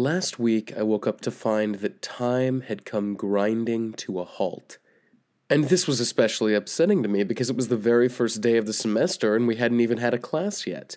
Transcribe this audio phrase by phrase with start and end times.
[0.00, 4.78] Last week, I woke up to find that time had come grinding to a halt.
[5.50, 8.64] And this was especially upsetting to me because it was the very first day of
[8.64, 10.96] the semester and we hadn't even had a class yet.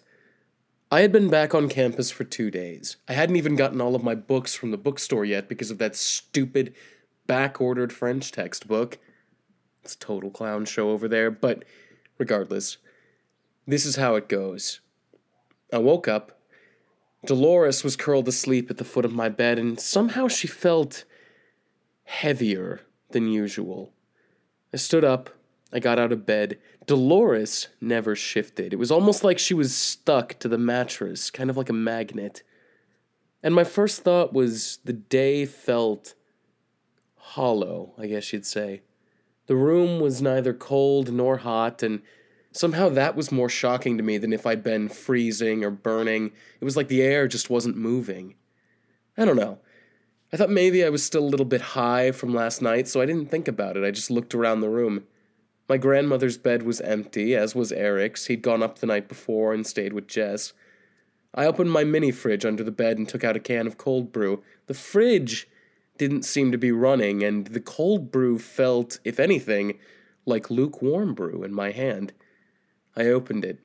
[0.89, 2.95] I had been back on campus for two days.
[3.05, 5.97] I hadn't even gotten all of my books from the bookstore yet because of that
[5.97, 6.73] stupid,
[7.27, 8.99] back ordered French textbook.
[9.83, 11.65] It's a total clown show over there, but
[12.17, 12.77] regardless,
[13.67, 14.79] this is how it goes.
[15.73, 16.39] I woke up.
[17.25, 21.05] Dolores was curled asleep at the foot of my bed, and somehow she felt
[22.03, 22.81] heavier
[23.11, 23.93] than usual.
[24.73, 25.29] I stood up.
[25.71, 26.59] I got out of bed.
[26.85, 28.73] Dolores never shifted.
[28.73, 32.43] It was almost like she was stuck to the mattress, kind of like a magnet.
[33.41, 36.13] And my first thought was the day felt
[37.15, 38.81] hollow, I guess you'd say.
[39.47, 42.01] The room was neither cold nor hot, and
[42.53, 46.31] somehow that was more shocking to me than if I'd been freezing or burning.
[46.61, 48.35] It was like the air just wasn't moving.
[49.17, 49.59] I don't know.
[50.31, 53.05] I thought maybe I was still a little bit high from last night, so I
[53.05, 53.83] didn't think about it.
[53.83, 55.03] I just looked around the room.
[55.69, 58.25] My grandmother's bed was empty, as was Eric's.
[58.25, 60.53] He'd gone up the night before and stayed with Jess.
[61.35, 64.11] I opened my mini fridge under the bed and took out a can of cold
[64.11, 64.43] brew.
[64.67, 65.47] The fridge
[65.97, 69.79] didn't seem to be running, and the cold brew felt, if anything,
[70.25, 72.13] like lukewarm brew in my hand.
[72.95, 73.59] I opened it.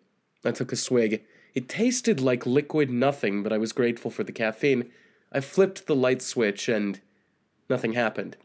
[0.45, 1.23] I took a swig.
[1.55, 4.91] It tasted like liquid nothing, but I was grateful for the caffeine.
[5.33, 7.01] I flipped the light switch and
[7.69, 8.37] nothing happened.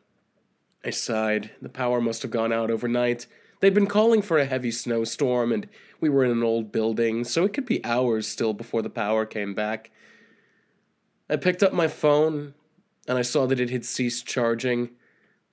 [0.83, 1.51] I sighed.
[1.61, 3.27] The power must have gone out overnight.
[3.61, 5.69] They'd been calling for a heavy snowstorm, and
[6.01, 9.25] we were in an old building, so it could be hours still before the power
[9.25, 9.89] came back.
[11.29, 12.55] I picked up my phone,
[13.07, 14.89] and I saw that it had ceased charging.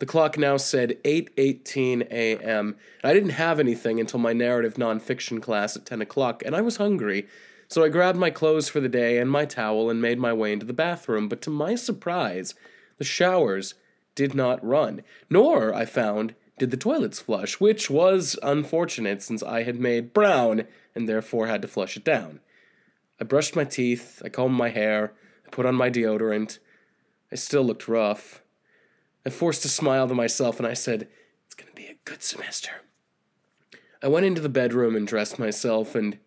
[0.01, 2.77] The clock now said 8:18 a.m.
[3.05, 6.79] I didn't have anything until my narrative nonfiction class at 10 o'clock, and I was
[6.79, 7.29] hungry.
[7.69, 10.55] So I grabbed my clothes for the day and my towel and made my way
[10.55, 12.55] into the bathroom, but to my surprise,
[12.97, 13.75] the showers
[14.15, 19.65] did not run, nor, I found, did the toilets flush, which was unfortunate since I
[19.65, 22.41] had made brown and therefore had to flush it down.
[23.21, 25.13] I brushed my teeth, I combed my hair,
[25.47, 26.59] I put on my deodorant.
[27.31, 28.43] I still looked rough.
[29.25, 31.09] I forced a smile to myself and I said,
[31.47, 32.71] It's going to be a good semester.
[34.03, 36.19] I went into the bedroom and dressed myself and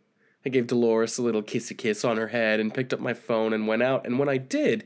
[0.45, 3.53] I gave Dolores a little kissy kiss on her head and picked up my phone
[3.53, 4.05] and went out.
[4.05, 4.85] And when I did,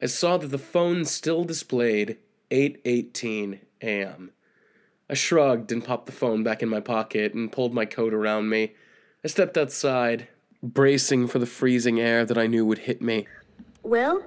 [0.00, 2.18] I saw that the phone still displayed
[2.50, 4.30] 8:18 a.m.
[5.10, 8.50] I shrugged and popped the phone back in my pocket and pulled my coat around
[8.50, 8.74] me.
[9.24, 10.28] I stepped outside,
[10.62, 13.26] bracing for the freezing air that I knew would hit me.
[13.82, 14.22] Will?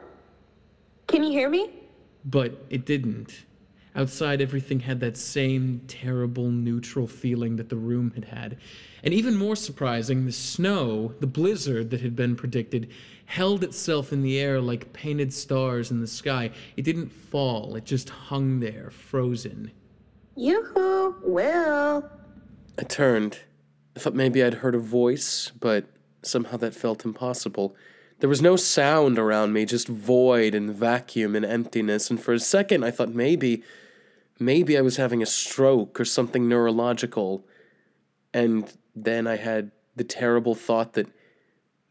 [1.08, 1.81] Can you hear me?
[2.24, 3.46] But it didn't.
[3.94, 8.58] Outside, everything had that same terrible neutral feeling that the room had had.
[9.04, 12.90] And even more surprising, the snow, the blizzard that had been predicted,
[13.26, 16.52] held itself in the air like painted stars in the sky.
[16.78, 19.72] It didn't fall, it just hung there, frozen.
[20.36, 22.10] Yoo-hoo, Will.
[22.80, 23.40] I turned.
[23.98, 25.86] I thought maybe I'd heard a voice, but
[26.24, 27.76] somehow that felt impossible.
[28.22, 32.40] There was no sound around me, just void and vacuum and emptiness, and for a
[32.40, 33.64] second I thought maybe,
[34.40, 37.44] maybe I was having a stroke or something neurological.
[38.32, 41.08] And then I had the terrible thought that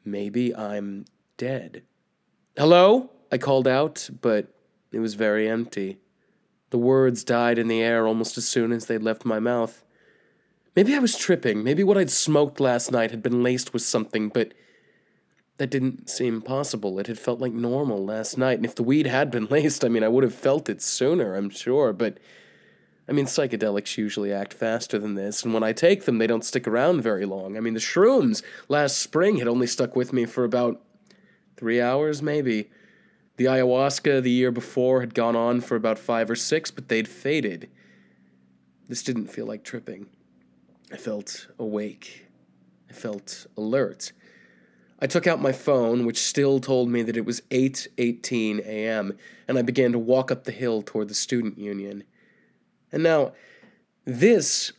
[0.05, 1.05] maybe I'm
[1.37, 1.83] dead.
[2.57, 3.11] Hello?
[3.33, 4.55] I called out, but
[4.93, 5.99] it was very empty.
[6.71, 9.85] The words died in the air almost as soon as they left my mouth.
[10.77, 11.65] Maybe I was tripping.
[11.65, 14.55] Maybe what I'd smoked last night had been laced with something, but
[15.61, 16.99] that didn't seem possible.
[16.99, 19.89] It had felt like normal last night, and if the weed had been laced, I
[19.89, 22.19] mean, I would have felt it sooner, I'm sure, but.
[23.07, 26.45] I mean, psychedelics usually act faster than this, and when I take them, they don't
[26.45, 27.57] stick around very long.
[27.57, 30.81] I mean, the shrooms last spring had only stuck with me for about
[31.57, 32.71] three hours, maybe.
[33.37, 37.09] The ayahuasca the year before had gone on for about five or six, but they'd
[37.09, 37.69] faded.
[38.89, 40.07] This didn't feel like tripping.
[40.93, 42.27] I felt awake.
[42.89, 44.13] I felt alert.
[45.03, 49.17] I took out my phone, which still told me that it was 8:18 a.m.,
[49.49, 52.05] and I began to walk up the hill toward the student union.
[52.93, 53.33] And now,
[54.05, 54.73] this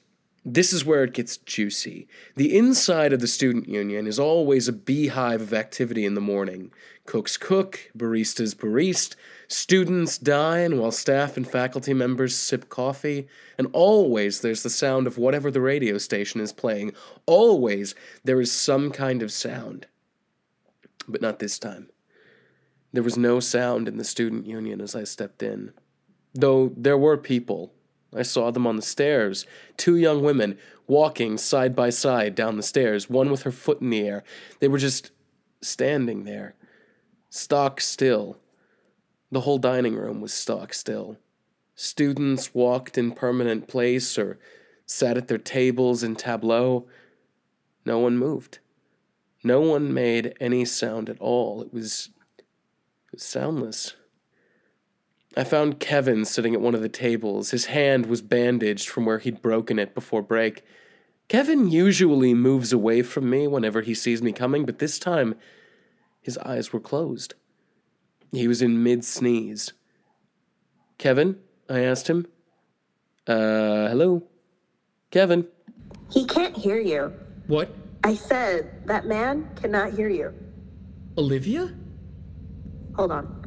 [0.44, 2.07] this is where it gets juicy.
[2.35, 6.71] The inside of the student union is always a beehive of activity in the morning.
[7.06, 9.15] Cooks cook, baristas barist,
[9.47, 13.27] students dine while staff and faculty members sip coffee,
[13.57, 16.94] and always there's the sound of whatever the radio station is playing.
[17.27, 17.94] Always
[18.24, 19.85] there is some kind of sound.
[21.07, 21.89] But not this time.
[22.94, 25.71] There was no sound in the student union as I stepped in.
[26.33, 27.74] Though there were people,
[28.13, 29.45] I saw them on the stairs.
[29.77, 30.57] Two young women
[30.88, 34.24] walking side by side down the stairs, one with her foot in the air.
[34.59, 35.12] They were just
[35.62, 36.56] standing there.
[37.30, 38.38] Stock still.
[39.31, 41.18] The whole dining room was stock still.
[41.75, 44.38] Students walked in permanent place or
[44.86, 46.86] sat at their tables in tableau.
[47.86, 48.59] No one moved.
[49.43, 51.61] No one made any sound at all.
[51.61, 52.45] It was, it
[53.13, 53.95] was soundless.
[55.35, 57.51] I found Kevin sitting at one of the tables.
[57.51, 60.63] His hand was bandaged from where he'd broken it before break.
[61.29, 65.35] Kevin usually moves away from me whenever he sees me coming, but this time
[66.21, 67.33] his eyes were closed.
[68.33, 69.71] He was in mid sneeze.
[70.97, 71.38] Kevin?
[71.69, 72.27] I asked him.
[73.25, 74.23] Uh, hello?
[75.09, 75.47] Kevin?
[76.09, 77.13] He can't hear you.
[77.47, 77.73] What?
[78.03, 80.33] I said that man cannot hear you.
[81.18, 81.74] Olivia?
[82.95, 83.38] Hold on.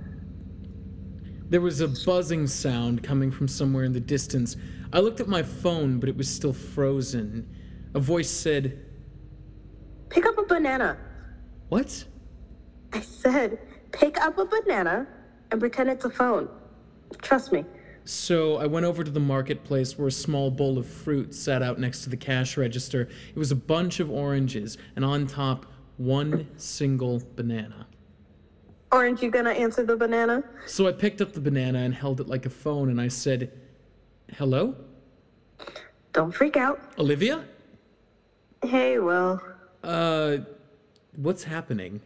[1.51, 4.57] There was a buzzing sound coming from somewhere in the distance.
[4.93, 7.49] I looked at my phone, but it was still frozen.
[7.95, 8.81] A voice said,
[10.09, 10.99] Pick up a banana.
[11.69, 12.05] What?
[12.93, 13.59] I said,
[13.93, 15.07] pick up a banana
[15.51, 16.49] and pretend it's a phone.
[17.21, 17.65] Trust me.
[18.05, 21.79] So I went over to the marketplace where a small bowl of fruit sat out
[21.79, 23.09] next to the cash register.
[23.35, 25.67] It was a bunch of oranges, and on top,
[25.97, 27.87] one single banana.
[28.93, 30.45] Aren't you gonna answer the banana?
[30.67, 33.51] So I picked up the banana and held it like a phone, and I said,
[34.37, 34.75] Hello?
[36.13, 36.81] Don't freak out.
[36.99, 37.45] Olivia?
[38.63, 39.41] Hey, Will.
[39.83, 40.39] Uh,
[41.17, 42.01] what's happening?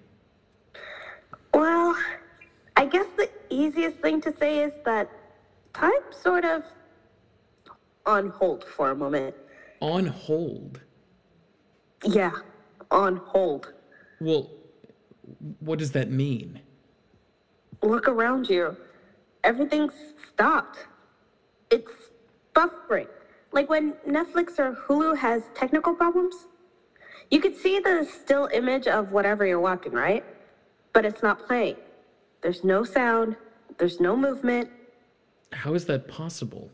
[1.52, 1.96] Well,
[2.76, 5.10] I guess the easiest thing to say is that
[5.74, 6.64] time's sort of
[8.06, 9.34] on hold for a moment.
[9.80, 10.80] On hold?
[12.04, 12.32] Yeah,
[12.90, 13.72] on hold.
[14.20, 14.50] Well,
[15.60, 16.60] what does that mean?
[17.82, 18.76] Look around you.
[19.44, 19.92] Everything's
[20.32, 20.78] stopped.
[21.70, 21.90] It's
[22.54, 23.08] buffering.
[23.52, 26.34] Like when Netflix or Hulu has technical problems.
[27.30, 30.24] You could see the still image of whatever you're watching, right?
[30.92, 31.76] But it's not playing.
[32.40, 33.36] There's no sound,
[33.78, 34.70] there's no movement.
[35.52, 36.70] How is that possible?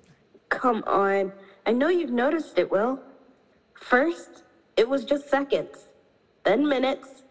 [0.48, 1.32] Come on.
[1.66, 3.00] I know you've noticed it, Will.
[3.74, 4.42] First,
[4.76, 5.86] it was just seconds,
[6.44, 7.22] then minutes.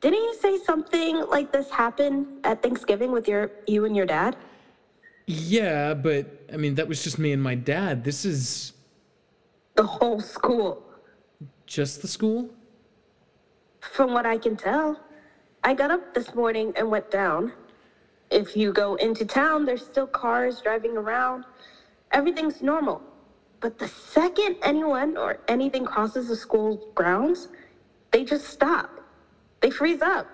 [0.00, 4.36] Didn't you say something like this happened at Thanksgiving with your you and your dad?
[5.26, 8.04] Yeah, but I mean, that was just me and my dad.
[8.04, 8.72] This is
[9.74, 10.82] The whole school.
[11.66, 12.48] just the school?
[13.80, 15.00] From what I can tell,
[15.64, 17.52] I got up this morning and went down.
[18.36, 21.46] If you go into town, there's still cars driving around.
[22.12, 23.00] Everything's normal.
[23.60, 27.48] But the second anyone or anything crosses the school grounds,
[28.10, 28.90] they just stop.
[29.62, 30.26] They freeze up.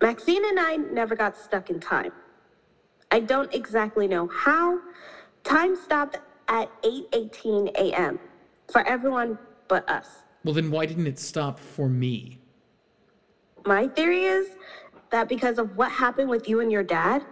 [0.00, 2.12] Maxine and I never got stuck in time.
[3.10, 4.80] I don't exactly know how.
[5.44, 6.16] Time stopped
[6.48, 8.18] at 8:18 a.m.
[8.72, 9.38] for everyone
[9.68, 10.08] but us.
[10.44, 12.38] Well, then why didn't it stop for me?
[13.66, 14.56] My theory is
[15.10, 17.24] that because of what happened with you and your dad,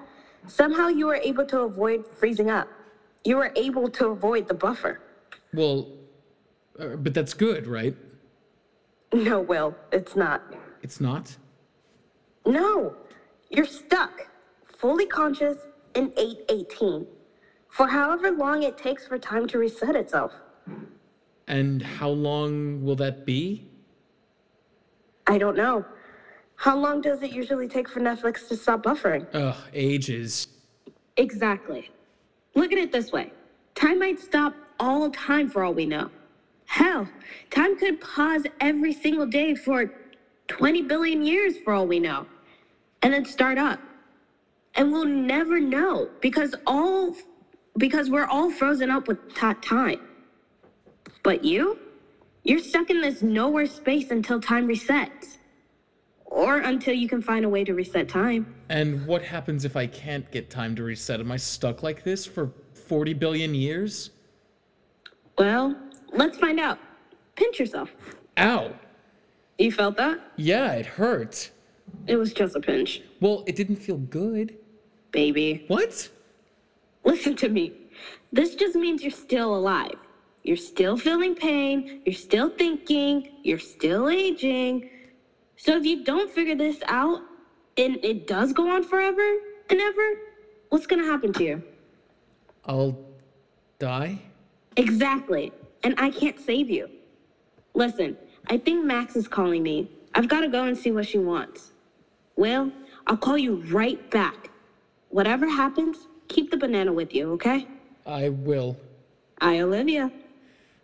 [0.46, 2.68] somehow you were able to avoid freezing up.
[3.24, 5.00] You were able to avoid the buffer.
[5.52, 5.92] Well,
[6.78, 7.96] uh, but that's good, right?
[9.12, 10.42] No, Will, it's not.
[10.82, 11.36] It's not?
[12.44, 12.94] No,
[13.50, 14.28] you're stuck,
[14.64, 15.58] fully conscious
[15.94, 17.06] in 818
[17.68, 20.32] for however long it takes for time to reset itself.
[21.46, 23.68] And how long will that be?
[25.26, 25.84] I don't know.
[26.56, 29.26] How long does it usually take for Netflix to stop buffering?
[29.34, 30.48] Ugh, ages.
[31.16, 31.90] Exactly.
[32.54, 33.32] Look at it this way
[33.74, 36.10] time might stop all time for all we know.
[36.66, 37.08] Hell,
[37.50, 39.92] time could pause every single day for
[40.48, 42.26] 20 billion years for all we know,
[43.02, 43.80] and then start up.
[44.74, 47.14] And we'll never know because all
[47.78, 50.00] because we're all frozen up with ta time.
[51.22, 51.78] But you?
[52.44, 55.35] You're stuck in this nowhere space until time resets.
[56.36, 58.54] Or until you can find a way to reset time.
[58.68, 61.18] And what happens if I can't get time to reset?
[61.18, 64.10] Am I stuck like this for 40 billion years?
[65.38, 65.74] Well,
[66.12, 66.78] let's find out.
[67.36, 67.90] Pinch yourself.
[68.36, 68.74] Ow!
[69.56, 70.20] You felt that?
[70.36, 71.50] Yeah, it hurt.
[72.06, 74.58] It was just a pinch, Well, it didn't feel good.
[75.12, 75.64] baby.
[75.68, 76.10] What?
[77.04, 77.72] Listen to me.
[78.30, 79.94] This just means you're still alive.
[80.42, 82.02] You're still feeling pain.
[82.04, 83.30] You're still thinking.
[83.42, 84.90] You're still aging.
[85.56, 87.20] So if you don't figure this out
[87.76, 89.36] and it does go on forever
[89.70, 90.20] and ever,
[90.68, 91.62] what's going to happen to you?
[92.66, 92.98] I'll
[93.78, 94.18] die?
[94.76, 95.52] Exactly.
[95.82, 96.90] And I can't save you.
[97.74, 98.16] Listen,
[98.48, 99.90] I think Max is calling me.
[100.14, 101.72] I've got to go and see what she wants.
[102.36, 102.70] Well,
[103.06, 104.50] I'll call you right back.
[105.08, 107.66] Whatever happens, keep the banana with you, okay?
[108.06, 108.76] I will.
[109.40, 110.10] I, Olivia.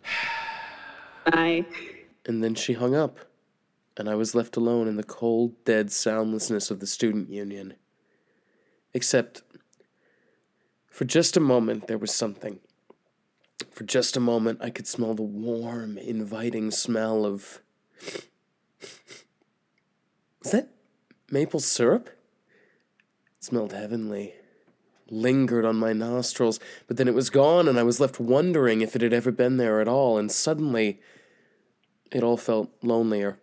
[1.25, 1.65] Bye.
[2.25, 3.19] And then she hung up.
[3.97, 7.75] And I was left alone in the cold, dead soundlessness of the student union.
[8.93, 9.43] Except,
[10.87, 12.59] for just a moment, there was something.
[13.71, 17.61] For just a moment, I could smell the warm, inviting smell of.
[20.43, 20.69] Is that
[21.31, 22.09] maple syrup?
[23.37, 24.33] It smelled heavenly,
[25.09, 28.95] lingered on my nostrils, but then it was gone, and I was left wondering if
[28.95, 30.99] it had ever been there at all, and suddenly
[32.11, 33.39] it all felt lonelier.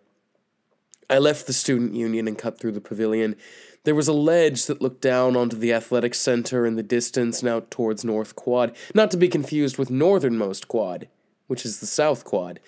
[1.11, 3.35] I left the student union and cut through the pavilion.
[3.83, 7.49] There was a ledge that looked down onto the athletic center in the distance and
[7.49, 11.09] out towards North Quad, not to be confused with Northernmost Quad,
[11.47, 12.61] which is the South Quad.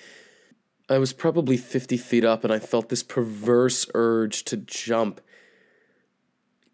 [0.90, 5.22] I was probably 50 feet up and I felt this perverse urge to jump.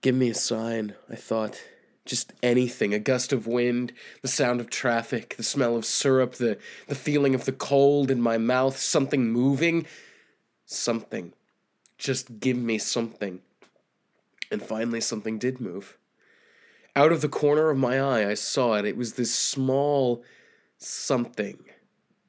[0.02, 1.62] Give me a sign, I thought.
[2.04, 6.58] Just anything a gust of wind, the sound of traffic, the smell of syrup, the,
[6.88, 9.86] the feeling of the cold in my mouth, something moving.
[10.66, 11.34] Something.
[12.00, 13.41] Just give me something.
[14.50, 15.98] And finally, something did move.
[16.96, 18.86] Out of the corner of my eye, I saw it.
[18.86, 20.24] It was this small
[20.77, 21.60] something,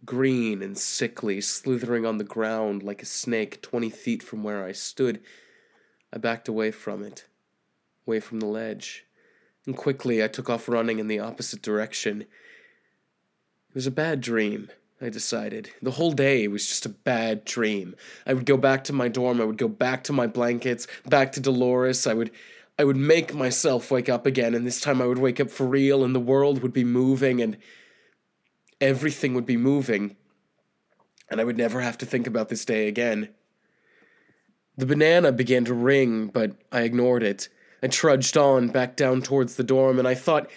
[0.04, 4.72] green and sickly, slithering on the ground like a snake 20 feet from where I
[4.72, 5.20] stood.
[6.12, 7.26] I backed away from it,
[8.06, 9.06] away from the ledge,
[9.64, 12.22] and quickly I took off running in the opposite direction.
[12.22, 14.70] It was a bad dream.
[15.00, 15.70] I decided.
[15.80, 17.96] The whole day was just a bad dream.
[18.26, 21.32] I would go back to my dorm, I would go back to my blankets, back
[21.32, 22.30] to Dolores, I would
[22.78, 25.66] I would make myself wake up again, and this time I would wake up for
[25.66, 27.58] real, and the world would be moving, and
[28.80, 30.16] everything would be moving,
[31.28, 33.28] and I would never have to think about this day again.
[34.78, 37.50] The banana began to ring, but I ignored it.
[37.82, 40.50] I trudged on back down towards the dorm, and I thought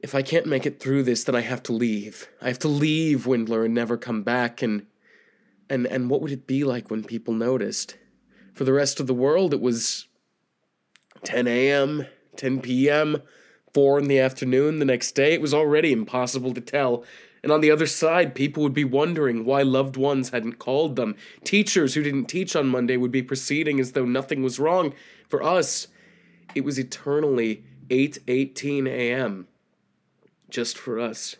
[0.00, 2.28] if I can't make it through this, then I have to leave.
[2.40, 4.62] I have to leave Windler and never come back.
[4.62, 4.86] And
[5.68, 7.96] and and what would it be like when people noticed?
[8.54, 10.06] For the rest of the world, it was
[11.24, 13.22] 10 a.m., 10 p.m.,
[13.74, 15.32] 4 in the afternoon the next day.
[15.34, 17.04] It was already impossible to tell.
[17.42, 21.14] And on the other side, people would be wondering why loved ones hadn't called them.
[21.44, 24.92] Teachers who didn't teach on Monday would be proceeding as though nothing was wrong.
[25.28, 25.86] For us,
[26.54, 29.46] it was eternally 8:18 a.m
[30.50, 31.36] just for us.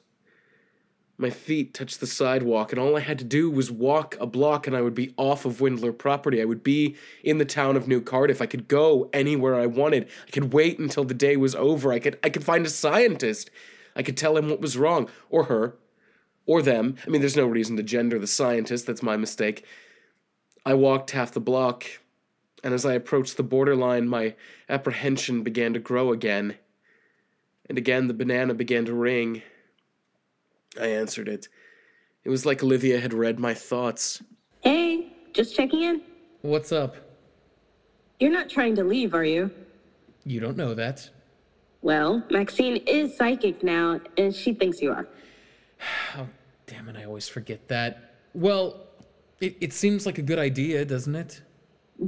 [1.21, 4.69] My feet touched the sidewalk, and all I had to do was walk a block,
[4.69, 6.41] and I would be off of Windler property.
[6.41, 8.41] I would be in the town of New Cardiff.
[8.41, 10.09] I could go anywhere I wanted.
[10.29, 11.93] I could wait until the day was over.
[11.93, 13.50] I could I could find a scientist.
[13.97, 15.77] I could tell him what was wrong, or her,
[16.47, 16.95] or them.
[17.05, 18.87] I mean, there's no reason to gender the scientist.
[18.87, 19.65] That's my mistake.
[20.65, 21.85] I walked half the block,
[22.62, 24.37] and as I approached the borderline, my
[24.69, 26.59] apprehension began to grow again
[27.69, 29.43] and again the banana began to ring.
[30.81, 31.49] I answered it.
[32.25, 34.23] It was like Olivia had read my thoughts.
[34.61, 36.03] Hey, just checking in.
[36.43, 36.97] What's up?
[38.21, 39.51] You're not trying to leave, are you?
[40.25, 41.09] You don't know that.
[41.81, 45.07] Well, Maxine is psychic now, and she thinks you are.
[46.17, 46.27] Oh,
[46.67, 48.15] damn it, I always forget that.
[48.35, 48.89] Well,
[49.41, 51.43] it, it seems like a good idea, doesn't it?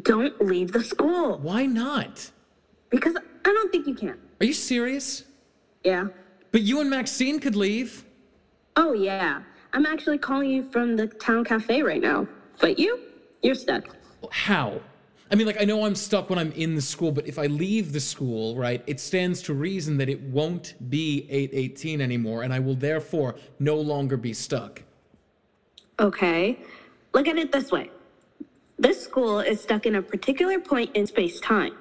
[0.03, 1.39] Don't leave the school.
[1.39, 2.31] Why not?
[2.91, 4.19] Because I don't think you can.
[4.41, 5.25] Are you serious?
[5.85, 6.09] Yeah.
[6.53, 8.05] But you and Maxine could leave.
[8.77, 9.43] Oh, yeah.
[9.73, 12.27] I'm actually calling you from the town cafe right now.
[12.61, 13.01] But you?
[13.43, 13.97] You're stuck.
[14.31, 14.81] How?
[15.31, 17.47] I mean, like, I know I'm stuck when I'm in the school, but if I
[17.47, 22.53] leave the school, right, it stands to reason that it won't be 818 anymore, and
[22.53, 24.83] I will therefore no longer be stuck.
[26.01, 26.59] Okay.
[27.13, 27.91] Look at it this way
[28.79, 31.77] this school is stuck in a particular point in space time,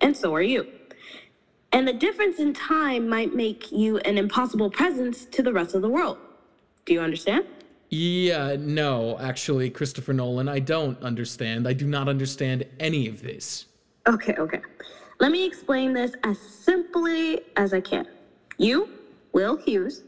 [0.00, 0.66] and so are you.
[1.72, 5.80] And the difference in time might make you an impossible presence to the rest of
[5.80, 6.18] the world.
[6.84, 7.46] Do you understand?
[7.88, 11.66] Yeah, no, actually, Christopher Nolan, I don't understand.
[11.66, 13.66] I do not understand any of this.
[14.06, 14.60] Okay, okay.
[15.20, 18.06] Let me explain this as simply as I can.
[18.58, 18.88] You,
[19.32, 20.02] Will Hughes,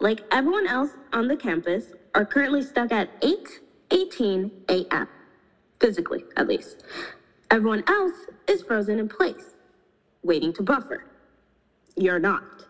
[0.00, 3.60] like everyone else on the campus, are currently stuck at 8
[3.90, 5.08] 18 a.m.,
[5.80, 6.84] physically at least.
[7.50, 8.14] Everyone else
[8.46, 9.51] is frozen in place
[10.22, 11.04] waiting to buffer.
[11.96, 12.64] You're not.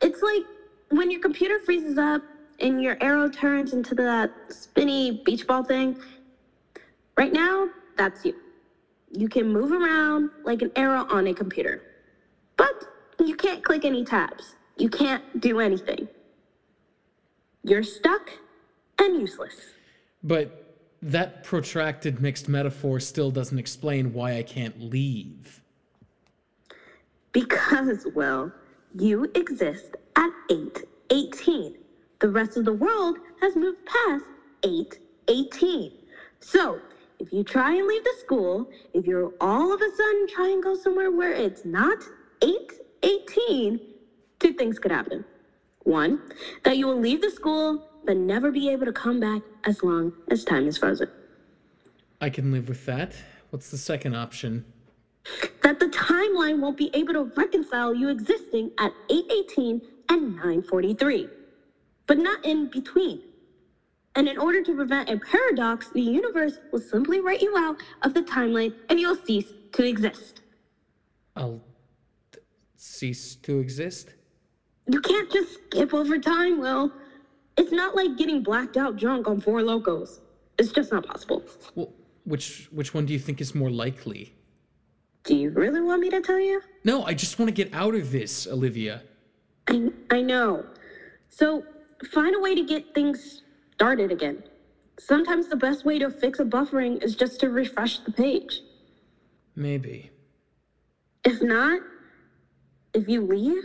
[0.00, 0.44] It's like
[0.90, 2.22] when your computer freezes up
[2.58, 5.98] and your arrow turns into that spinny beach ball thing.
[7.16, 8.34] Right now, that's you.
[9.12, 11.82] You can move around like an arrow on a computer,
[12.56, 12.84] but
[13.18, 14.54] you can't click any tabs.
[14.76, 16.08] You can't do anything.
[17.62, 18.30] You're stuck
[18.98, 19.54] and useless.
[20.22, 25.60] But that protracted mixed metaphor still doesn't explain why I can't leave.
[27.32, 28.52] Because, well,
[28.94, 31.76] you exist at 818.
[32.18, 34.24] The rest of the world has moved past
[34.62, 35.92] 818.
[36.40, 36.80] So,
[37.18, 40.62] if you try and leave the school, if you're all of a sudden try and
[40.62, 41.98] go somewhere where it's not
[42.42, 43.80] 818,
[44.38, 45.24] two things could happen.
[45.84, 46.20] One,
[46.64, 50.12] that you will leave the school but never be able to come back as long
[50.30, 51.08] as time is frozen.
[52.20, 53.14] I can live with that.
[53.50, 54.64] What's the second option?
[55.62, 61.28] That the timeline won't be able to reconcile you existing at 818 and 943,
[62.06, 63.22] but not in between.
[64.16, 68.14] And in order to prevent a paradox, the universe will simply write you out of
[68.14, 70.40] the timeline and you'll cease to exist.
[71.36, 71.62] I'll
[72.32, 72.40] t-
[72.76, 74.14] cease to exist?
[74.90, 76.92] You can't just skip over time, Will.
[77.56, 80.18] It's not like getting blacked out drunk on Four Lokos.
[80.58, 81.44] It's just not possible.
[81.74, 81.92] Well,
[82.24, 84.34] which which one do you think is more likely?
[85.24, 86.62] Do you really want me to tell you?
[86.84, 89.02] No, I just want to get out of this, Olivia.
[89.68, 90.64] I, I know.
[91.28, 91.64] So
[92.10, 93.42] find a way to get things
[93.74, 94.42] started again.
[94.98, 98.60] Sometimes the best way to fix a buffering is just to refresh the page.
[99.54, 100.10] Maybe.
[101.24, 101.80] If not,
[102.94, 103.62] if you leave,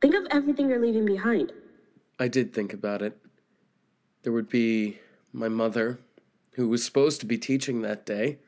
[0.00, 1.52] think of everything you're leaving behind.
[2.18, 3.18] I did think about it.
[4.22, 4.98] There would be
[5.32, 5.98] my mother,
[6.52, 8.38] who was supposed to be teaching that day,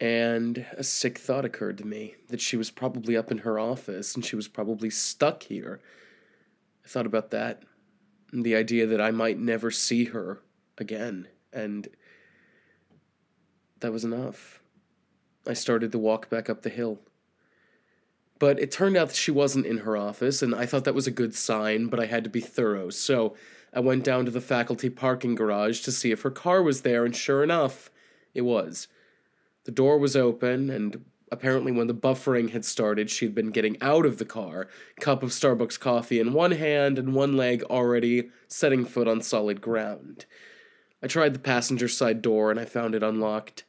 [0.00, 4.14] and a sick thought occurred to me that she was probably up in her office
[4.14, 5.80] and she was probably stuck here.
[6.84, 7.62] I thought about that
[8.32, 10.40] and the idea that I might never see her
[10.78, 11.88] again, and
[13.80, 14.62] that was enough.
[15.46, 17.00] I started to walk back up the hill.
[18.38, 21.06] But it turned out that she wasn't in her office, and I thought that was
[21.06, 23.34] a good sign, but I had to be thorough, so
[23.72, 27.04] I went down to the faculty parking garage to see if her car was there,
[27.04, 27.90] and sure enough,
[28.34, 28.88] it was.
[29.66, 33.76] The door was open, and apparently, when the buffering had started, she had been getting
[33.80, 34.68] out of the car,
[35.00, 39.60] cup of Starbucks coffee in one hand and one leg already setting foot on solid
[39.60, 40.24] ground.
[41.02, 43.64] I tried the passenger side door, and I found it unlocked.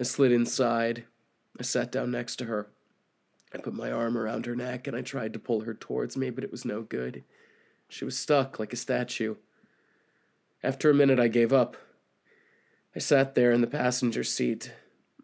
[0.00, 1.04] I slid inside.
[1.56, 2.66] I sat down next to her.
[3.54, 6.30] I put my arm around her neck and I tried to pull her towards me,
[6.30, 7.24] but it was no good.
[7.88, 9.36] She was stuck like a statue.
[10.62, 11.76] After a minute, I gave up.
[12.94, 14.72] I sat there in the passenger seat,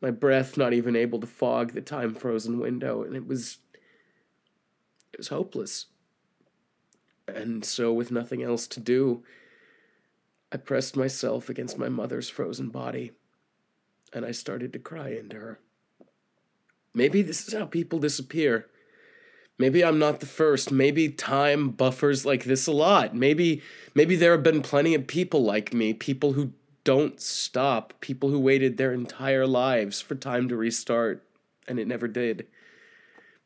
[0.04, 3.56] my breath not even able to fog the time frozen window, and it was.
[5.14, 5.86] it was hopeless.
[7.26, 9.24] And so, with nothing else to do,
[10.52, 13.12] I pressed myself against my mother's frozen body,
[14.12, 15.58] and I started to cry into her.
[16.92, 18.66] Maybe this is how people disappear.
[19.58, 20.70] Maybe I'm not the first.
[20.70, 23.14] Maybe time buffers like this a lot.
[23.14, 23.62] Maybe
[23.94, 26.52] maybe there have been plenty of people like me, people who
[26.84, 31.24] don't stop, people who waited their entire lives for time to restart
[31.66, 32.46] and it never did.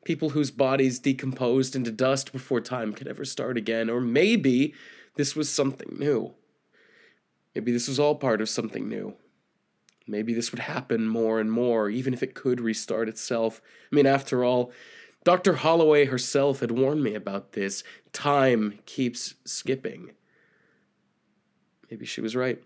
[0.05, 4.74] People whose bodies decomposed into dust before time could ever start again, or maybe
[5.16, 6.35] this was something new.
[7.55, 9.14] Maybe this was all part of something new.
[10.07, 13.61] Maybe this would happen more and more, even if it could restart itself.
[13.92, 14.72] I mean, after all,
[15.24, 15.55] Dr.
[15.55, 17.85] Holloway herself had warned me about this.
[18.12, 20.12] Time keeps skipping.
[21.90, 22.62] Maybe she was right.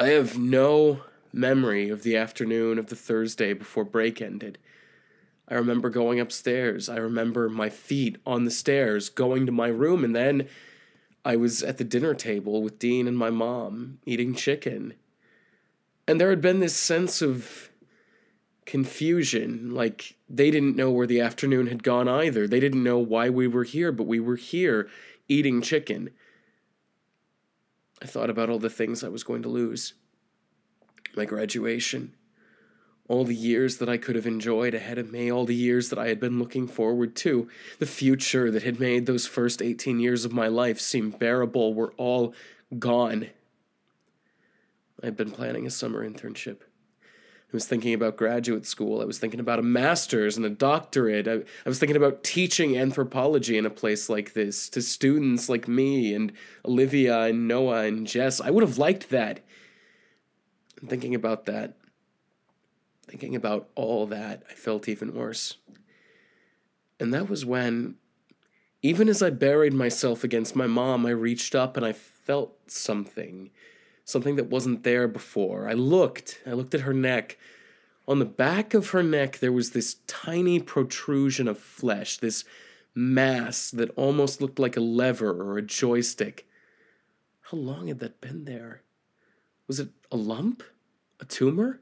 [0.00, 4.56] I have no memory of the afternoon of the Thursday before break ended.
[5.46, 6.88] I remember going upstairs.
[6.88, 10.48] I remember my feet on the stairs, going to my room, and then
[11.22, 14.94] I was at the dinner table with Dean and my mom eating chicken.
[16.08, 17.68] And there had been this sense of
[18.64, 19.74] confusion.
[19.74, 22.48] Like they didn't know where the afternoon had gone either.
[22.48, 24.88] They didn't know why we were here, but we were here
[25.28, 26.08] eating chicken.
[28.02, 29.94] I thought about all the things I was going to lose
[31.16, 32.14] my graduation,
[33.08, 35.98] all the years that I could have enjoyed ahead of me, all the years that
[35.98, 40.24] I had been looking forward to, the future that had made those first 18 years
[40.24, 42.32] of my life seem bearable were all
[42.78, 43.26] gone.
[45.02, 46.60] I had been planning a summer internship.
[47.52, 49.00] I was thinking about graduate school.
[49.00, 51.26] I was thinking about a master's and a doctorate.
[51.26, 55.66] I, I, was thinking about teaching anthropology in a place like this to students like
[55.66, 56.32] me and
[56.64, 58.40] Olivia and Noah and Jess.
[58.40, 59.40] I would have liked that.
[60.80, 61.74] And thinking about that,
[63.08, 65.56] thinking about all that, I felt even worse.
[67.00, 67.96] And that was when,
[68.80, 73.50] even as I buried myself against my mom, I reached up and I felt something
[74.10, 75.68] something that wasn't there before.
[75.68, 77.38] I looked, I looked at her neck.
[78.08, 82.44] On the back of her neck, there was this tiny protrusion of flesh, this
[82.94, 86.46] mass that almost looked like a lever or a joystick.
[87.42, 88.82] How long had that been there?
[89.66, 90.62] Was it a lump?
[91.20, 91.80] A tumor?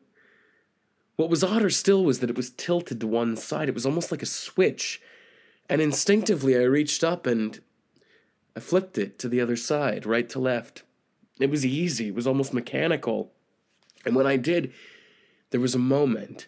[1.17, 3.69] What was odder still was that it was tilted to one side.
[3.69, 5.01] It was almost like a switch.
[5.69, 7.61] And instinctively, I reached up and
[8.57, 10.83] I flipped it to the other side, right to left.
[11.39, 13.33] It was easy, it was almost mechanical.
[14.05, 14.73] And when I did,
[15.51, 16.47] there was a moment.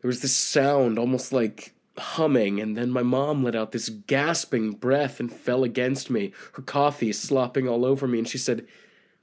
[0.00, 4.72] There was this sound, almost like humming, and then my mom let out this gasping
[4.72, 8.66] breath and fell against me, her coffee slopping all over me, and she said,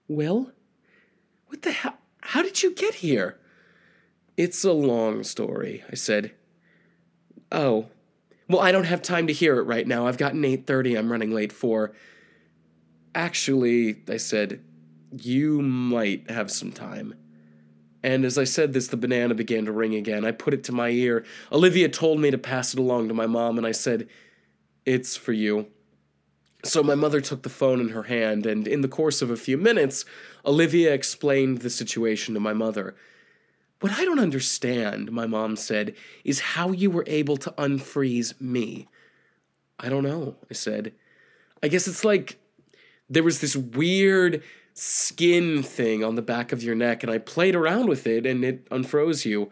[0.07, 0.51] Will?
[1.47, 1.97] What the hell?
[2.21, 3.37] How did you get here?
[4.37, 6.33] It's a long story, I said.
[7.51, 7.87] Oh.
[8.49, 10.07] Well, I don't have time to hear it right now.
[10.07, 11.93] I've got an 8:30 I'm running late for.
[13.15, 14.61] Actually, I said,
[15.21, 17.15] you might have some time.
[18.03, 20.25] And as I said this, the banana began to ring again.
[20.25, 21.23] I put it to my ear.
[21.51, 24.09] Olivia told me to pass it along to my mom, and I said,
[24.85, 25.67] It's for you.
[26.65, 29.37] So my mother took the phone in her hand, and in the course of a
[29.37, 30.05] few minutes,
[30.45, 32.95] Olivia explained the situation to my mother.
[33.79, 38.87] What I don't understand, my mom said, is how you were able to unfreeze me.
[39.79, 40.93] I don't know, I said.
[41.61, 42.37] I guess it's like
[43.09, 44.41] there was this weird
[44.73, 48.43] skin thing on the back of your neck, and I played around with it and
[48.43, 49.51] it unfroze you.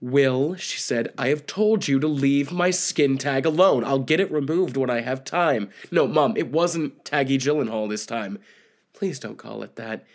[0.00, 3.84] Will, she said, I have told you to leave my skin tag alone.
[3.84, 5.68] I'll get it removed when I have time.
[5.90, 8.38] No, Mom, it wasn't Taggy Gyllenhaal this time.
[8.94, 10.06] Please don't call it that.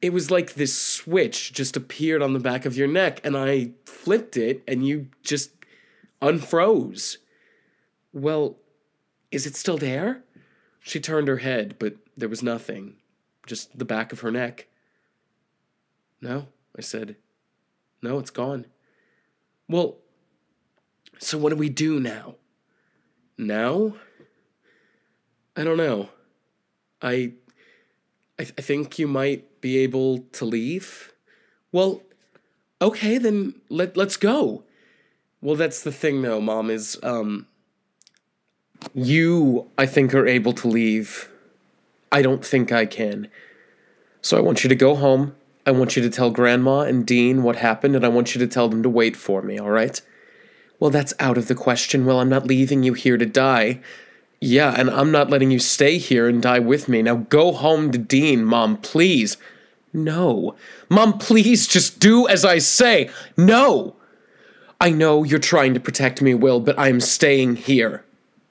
[0.00, 3.72] It was like this switch just appeared on the back of your neck, and I
[3.84, 5.50] flipped it, and you just
[6.22, 7.18] unfroze.
[8.12, 8.56] Well,
[9.30, 10.22] is it still there?
[10.80, 12.96] She turned her head, but there was nothing
[13.46, 14.68] just the back of her neck.
[16.20, 17.16] No, I said.
[18.02, 18.66] No, it's gone.
[19.68, 19.96] Well,
[21.18, 22.36] so what do we do now?
[23.38, 23.94] Now?
[25.56, 26.08] I don't know.
[27.00, 27.32] I,
[28.38, 31.12] I, I think you might be able to leave.
[31.72, 32.02] Well,
[32.80, 34.64] okay, then let let's go.
[35.40, 36.70] Well, that's the thing, though, Mom.
[36.70, 37.46] Is um,
[38.94, 41.28] you I think are able to leave
[42.14, 43.26] I don't think I can.
[44.22, 45.34] So I want you to go home.
[45.66, 48.46] I want you to tell Grandma and Dean what happened, and I want you to
[48.46, 50.00] tell them to wait for me, all right?
[50.78, 52.06] Well, that's out of the question.
[52.06, 53.80] Well, I'm not leaving you here to die.
[54.40, 57.02] Yeah, and I'm not letting you stay here and die with me.
[57.02, 59.36] Now go home to Dean, Mom, please.
[59.92, 60.54] No.
[60.88, 63.10] Mom, please just do as I say.
[63.36, 63.96] No.
[64.80, 68.04] I know you're trying to protect me, Will, but I'm staying here.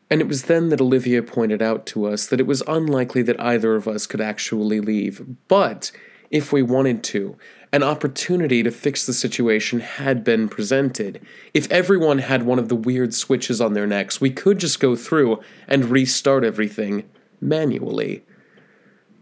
[0.09, 3.39] And it was then that Olivia pointed out to us that it was unlikely that
[3.39, 5.25] either of us could actually leave.
[5.47, 5.91] But
[6.29, 7.37] if we wanted to,
[7.73, 11.19] an opportunity to fix the situation had been presented.
[11.55, 14.95] If everyone had one of the weird switches on their necks, we could just go
[14.95, 17.09] through and restart everything
[17.41, 18.23] manually.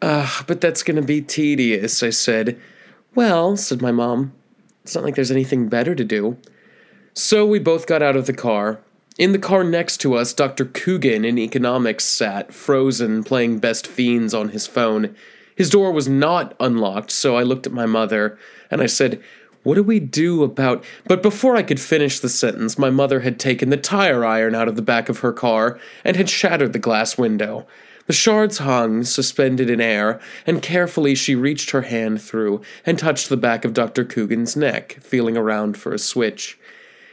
[0.02, 2.60] Ah, but that's gonna be tedious, I said.
[3.16, 4.34] Well, said my mom,
[4.84, 6.38] it's not like there's anything better to do.
[7.14, 8.82] So we both got out of the car,
[9.22, 10.66] in the car next to us, Dr.
[10.66, 15.16] Coogan in economics sat, frozen, playing Best Fiends on his phone.
[15.56, 18.40] His door was not unlocked, so I looked at my mother
[18.72, 19.22] and I said,
[19.62, 20.84] What do we do about.
[21.06, 24.68] But before I could finish the sentence, my mother had taken the tire iron out
[24.68, 27.68] of the back of her car and had shattered the glass window.
[28.08, 33.30] The shards hung, suspended in air, and carefully she reached her hand through and touched
[33.30, 34.04] the back of Dr.
[34.04, 36.58] Coogan's neck, feeling around for a switch.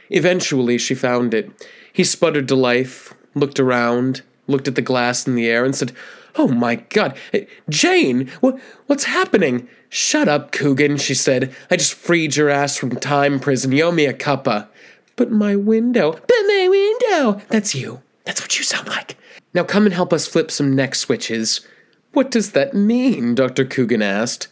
[0.08, 1.50] Eventually, she found it.
[1.98, 5.90] He sputtered to life, looked around, looked at the glass in the air, and said,
[6.37, 8.56] Oh my god, eh, Jane, what,
[8.87, 9.68] what's happening?
[9.88, 11.52] Shut up, Coogan, she said.
[11.72, 13.72] I just freed your ass from time prison.
[13.72, 14.68] You owe me a cuppa.
[15.16, 17.42] But my window, but my window.
[17.48, 18.00] That's you.
[18.22, 19.16] That's what you sound like.
[19.52, 21.66] Now come and help us flip some neck switches.
[22.12, 23.34] What does that mean?
[23.34, 23.64] Dr.
[23.64, 24.46] Coogan asked.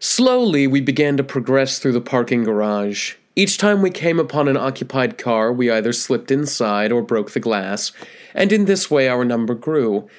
[0.00, 3.14] Slowly, we began to progress through the parking garage.
[3.40, 7.40] Each time we came upon an occupied car, we either slipped inside or broke the
[7.40, 7.90] glass,
[8.34, 10.10] and in this way our number grew.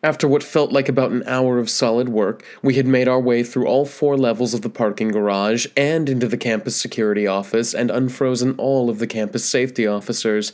[0.00, 3.42] After what felt like about an hour of solid work, we had made our way
[3.42, 7.90] through all four levels of the parking garage and into the campus security office and
[7.90, 10.52] unfrozen all of the campus safety officers.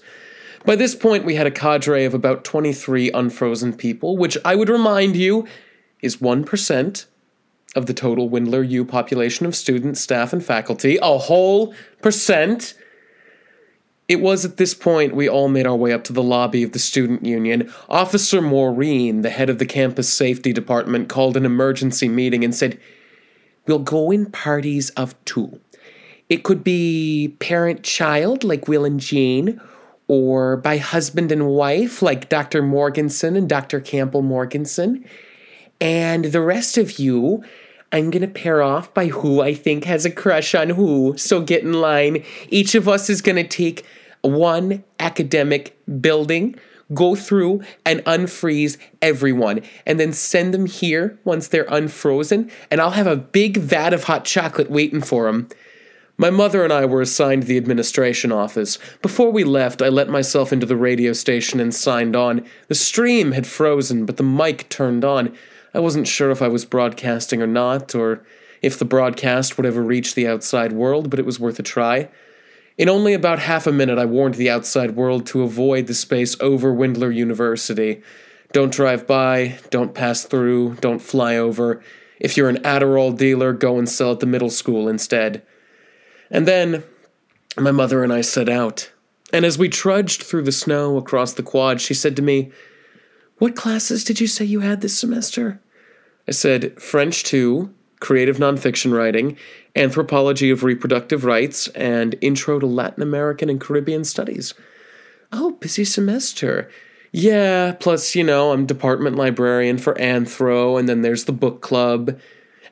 [0.64, 4.70] By this point, we had a cadre of about 23 unfrozen people, which I would
[4.70, 5.46] remind you
[6.00, 7.04] is 1%
[7.74, 12.74] of the total Windler U population of students, staff, and faculty, a whole percent.
[14.06, 16.72] It was at this point we all made our way up to the lobby of
[16.72, 17.72] the student union.
[17.88, 22.78] Officer Maureen, the head of the campus safety department, called an emergency meeting and said,
[23.66, 25.58] We'll go in parties of two.
[26.28, 29.60] It could be parent child, like Will and Jean,
[30.06, 32.62] or by husband and wife, like Dr.
[32.62, 33.80] Morganson and Dr.
[33.80, 35.04] Campbell Morganson.
[35.84, 37.44] And the rest of you
[37.92, 41.14] I'm gonna pair off by who I think has a crush on who.
[41.16, 42.24] So get in line.
[42.48, 43.86] Each of us is gonna take
[44.22, 46.56] one academic building,
[46.92, 52.90] go through and unfreeze everyone and then send them here once they're unfrozen, and I'll
[52.90, 55.48] have a big vat of hot chocolate waiting for them.
[56.16, 58.78] My mother and I were assigned the administration office.
[59.02, 62.44] Before we left, I let myself into the radio station and signed on.
[62.68, 65.36] The stream had frozen, but the mic turned on.
[65.74, 68.24] I wasn't sure if I was broadcasting or not, or
[68.62, 72.08] if the broadcast would ever reach the outside world, but it was worth a try.
[72.78, 76.36] In only about half a minute, I warned the outside world to avoid the space
[76.40, 78.02] over Windler University.
[78.52, 81.82] Don't drive by, don't pass through, don't fly over.
[82.18, 85.42] If you're an Adderall dealer, go and sell at the middle school instead.
[86.30, 86.84] And then
[87.56, 88.90] my mother and I set out.
[89.32, 92.50] And as we trudged through the snow across the quad, she said to me,
[93.38, 95.60] What classes did you say you had this semester?
[96.26, 99.36] I said, French 2, creative nonfiction writing,
[99.76, 104.54] anthropology of reproductive rights, and intro to Latin American and Caribbean studies.
[105.32, 106.70] Oh, busy semester.
[107.12, 112.18] Yeah, plus, you know, I'm department librarian for Anthro, and then there's the book club,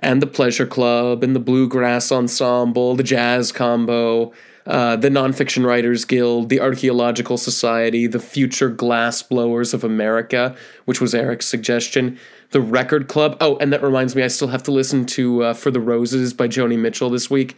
[0.02, 4.32] and the Pleasure Club and the Bluegrass Ensemble, the Jazz Combo,
[4.66, 11.00] uh, the Nonfiction Writers Guild, the Archaeological Society, the Future Glass Blowers of America, which
[11.00, 12.18] was Eric's suggestion,
[12.52, 13.36] the Record Club.
[13.40, 16.32] Oh, and that reminds me, I still have to listen to uh, For the Roses
[16.32, 17.56] by Joni Mitchell this week.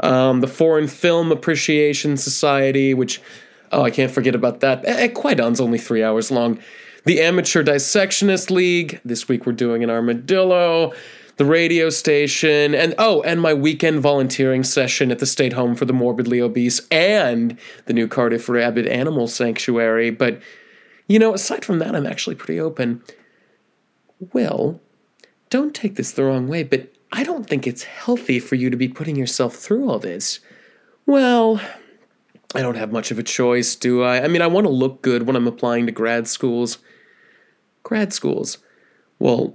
[0.00, 3.20] Um, the Foreign Film Appreciation Society, which,
[3.70, 4.84] oh, I can't forget about that.
[4.84, 5.12] Eh,
[5.60, 6.58] only three hours long.
[7.04, 9.00] The Amateur Dissectionist League.
[9.04, 10.92] This week we're doing an armadillo
[11.40, 15.86] the radio station, and oh, and my weekend volunteering session at the State Home for
[15.86, 20.10] the Morbidly Obese and the new Cardiff Rabid Animal Sanctuary.
[20.10, 20.38] But,
[21.08, 23.02] you know, aside from that, I'm actually pretty open.
[24.32, 24.80] Well,
[25.48, 28.76] don't take this the wrong way, but I don't think it's healthy for you to
[28.76, 30.40] be putting yourself through all this.
[31.06, 31.60] Well,
[32.54, 34.22] I don't have much of a choice, do I?
[34.22, 36.78] I mean, I want to look good when I'm applying to grad schools.
[37.82, 38.58] Grad schools.
[39.18, 39.54] Well,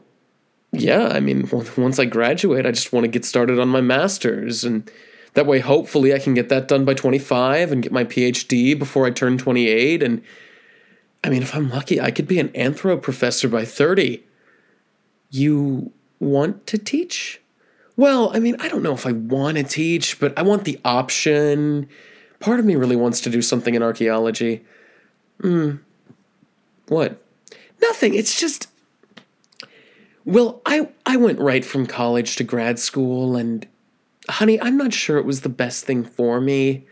[0.74, 4.64] yeah, I mean, once I graduate, I just want to get started on my master's.
[4.64, 4.90] And
[5.34, 9.06] that way, hopefully, I can get that done by 25 and get my PhD before
[9.06, 10.04] I turn 28.
[10.04, 10.22] And
[11.24, 14.25] I mean, if I'm lucky, I could be an anthro professor by 30.
[15.30, 17.42] You want to teach?
[17.98, 20.80] Well, I mean, I don't know if I want to teach, but I want the
[20.84, 21.88] option.
[22.40, 24.66] Part of me really wants to do something in archaeology.
[25.42, 25.76] Hmm.
[26.88, 27.22] What?
[27.82, 28.14] Nothing.
[28.14, 28.68] It's just
[30.26, 33.66] well, I, I went right from college to grad school, and
[34.28, 36.86] honey, I'm not sure it was the best thing for me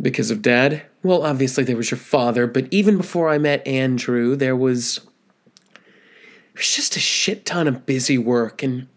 [0.00, 0.82] because of dad.
[1.02, 5.00] Well, obviously, there was your father, but even before I met Andrew, there was.
[6.52, 8.88] There was just a shit ton of busy work, and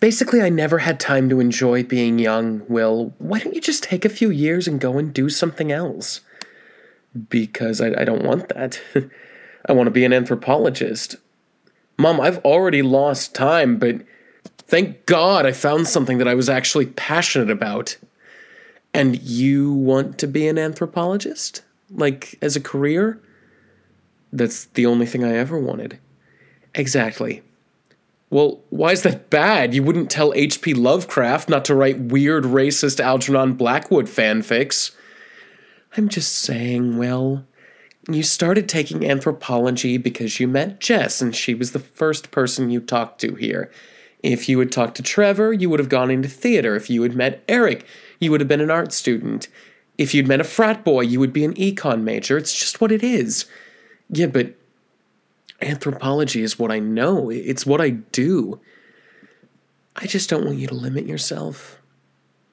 [0.00, 2.62] basically, I never had time to enjoy being young.
[2.68, 6.20] Will, why don't you just take a few years and go and do something else?
[7.28, 8.80] Because I, I don't want that.
[9.68, 11.16] I want to be an anthropologist.
[11.96, 14.00] Mom, I've already lost time, but
[14.58, 17.96] thank God I found something that I was actually passionate about.
[18.94, 21.62] And you want to be an anthropologist?
[21.90, 23.20] Like, as a career?
[24.32, 25.98] That's the only thing I ever wanted.
[26.74, 27.42] Exactly.
[28.30, 29.74] Well, why is that bad?
[29.74, 30.72] You wouldn't tell H.P.
[30.72, 34.92] Lovecraft not to write weird, racist Algernon Blackwood fanfics.
[35.96, 37.44] I'm just saying, well,
[38.08, 42.80] you started taking anthropology because you met Jess and she was the first person you
[42.80, 43.70] talked to here.
[44.22, 46.74] If you had talked to Trevor, you would have gone into theater.
[46.74, 47.84] If you had met Eric,
[48.18, 49.48] you would have been an art student.
[49.98, 52.38] If you'd met a frat boy, you would be an econ major.
[52.38, 53.44] It's just what it is.
[54.08, 54.54] Yeah, but
[55.62, 58.60] anthropology is what I know, it's what I do.
[59.96, 61.78] I just don't want you to limit yourself.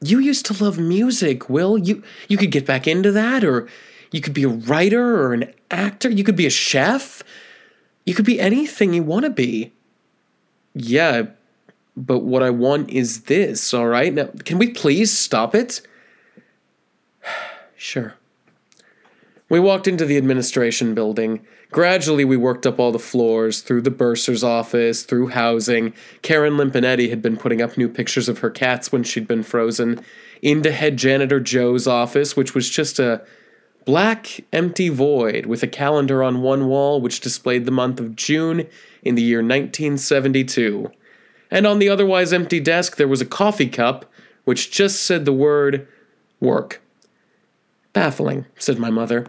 [0.01, 1.77] You used to love music, Will.
[1.77, 3.67] You you could get back into that or
[4.11, 6.09] you could be a writer or an actor.
[6.09, 7.23] You could be a chef.
[8.05, 9.71] You could be anything you want to be.
[10.73, 11.27] Yeah,
[11.95, 14.13] but what I want is this, all right?
[14.13, 15.81] Now, can we please stop it?
[17.75, 18.15] sure.
[19.49, 21.45] We walked into the administration building.
[21.71, 25.93] Gradually, we worked up all the floors, through the bursar's office, through housing.
[26.23, 30.03] Karen Limpinetti had been putting up new pictures of her cats when she'd been frozen.
[30.41, 33.21] Into head janitor Joe's office, which was just a
[33.85, 38.67] black, empty void with a calendar on one wall which displayed the month of June
[39.03, 40.91] in the year 1972.
[41.51, 44.05] And on the otherwise empty desk, there was a coffee cup
[44.43, 45.87] which just said the word
[46.39, 46.81] work.
[47.93, 49.27] Baffling, said my mother.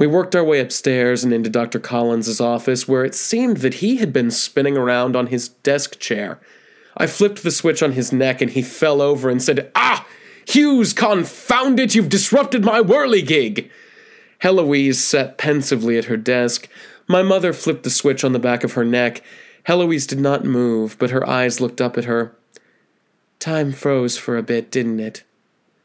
[0.00, 1.78] We worked our way upstairs and into Dr.
[1.78, 6.40] Collins's office, where it seemed that he had been spinning around on his desk chair.
[6.96, 10.06] I flipped the switch on his neck and he fell over and said, Ah!
[10.46, 13.68] Hughes, confound it, you've disrupted my whirligig!
[14.38, 16.66] Heloise sat pensively at her desk.
[17.06, 19.22] My mother flipped the switch on the back of her neck.
[19.64, 22.34] Heloise did not move, but her eyes looked up at her.
[23.38, 25.24] Time froze for a bit, didn't it?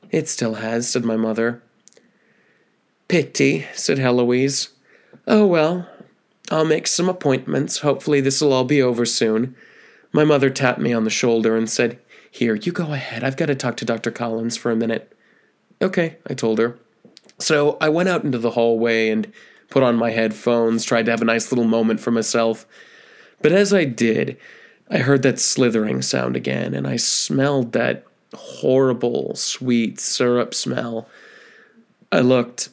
[0.09, 1.61] It still has, said my mother.
[3.07, 4.69] Pity, said Heloise.
[5.27, 5.87] Oh well,
[6.51, 7.79] I'll make some appointments.
[7.79, 9.55] Hopefully, this'll all be over soon.
[10.11, 13.23] My mother tapped me on the shoulder and said, Here, you go ahead.
[13.23, 14.11] I've got to talk to Dr.
[14.11, 15.11] Collins for a minute.
[15.81, 16.77] Okay, I told her.
[17.39, 19.31] So I went out into the hallway and
[19.69, 22.65] put on my headphones, tried to have a nice little moment for myself.
[23.41, 24.37] But as I did,
[24.89, 31.09] I heard that slithering sound again, and I smelled that horrible, sweet syrup smell.
[32.11, 32.69] I looked.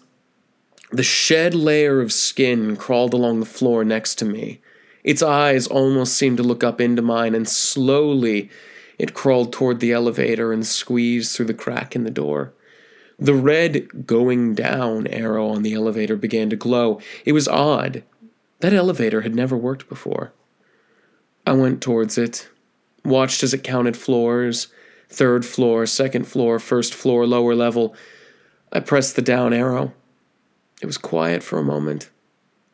[0.92, 4.60] The shed layer of skin crawled along the floor next to me.
[5.02, 8.50] Its eyes almost seemed to look up into mine, and slowly
[8.98, 12.52] it crawled toward the elevator and squeezed through the crack in the door.
[13.18, 17.00] The red going down arrow on the elevator began to glow.
[17.24, 18.02] It was odd.
[18.60, 20.32] That elevator had never worked before.
[21.46, 22.48] I went towards it,
[23.04, 24.68] watched as it counted floors
[25.08, 27.94] third floor, second floor, first floor, lower level.
[28.72, 29.92] I pressed the down arrow.
[30.82, 32.10] It was quiet for a moment.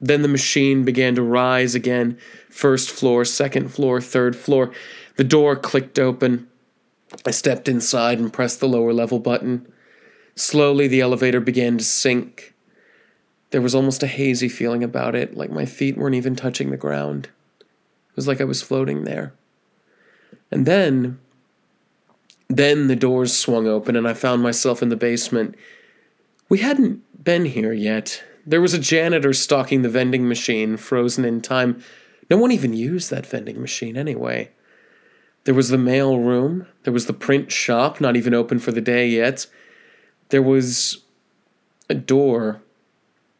[0.00, 2.18] Then the machine began to rise again
[2.48, 4.72] first floor, second floor, third floor.
[5.16, 6.48] The door clicked open.
[7.26, 9.70] I stepped inside and pressed the lower level button.
[10.34, 12.54] Slowly, the elevator began to sink.
[13.50, 16.76] There was almost a hazy feeling about it, like my feet weren't even touching the
[16.76, 17.28] ground.
[17.60, 19.34] It was like I was floating there.
[20.50, 21.18] And then,
[22.48, 25.56] then the doors swung open and I found myself in the basement.
[26.48, 28.24] We hadn't been here yet.
[28.46, 31.82] There was a janitor stocking the vending machine, frozen in time.
[32.30, 34.50] No one even used that vending machine anyway.
[35.44, 36.66] There was the mail room.
[36.84, 39.46] There was the print shop, not even open for the day yet.
[40.30, 41.04] There was
[41.90, 42.62] a door,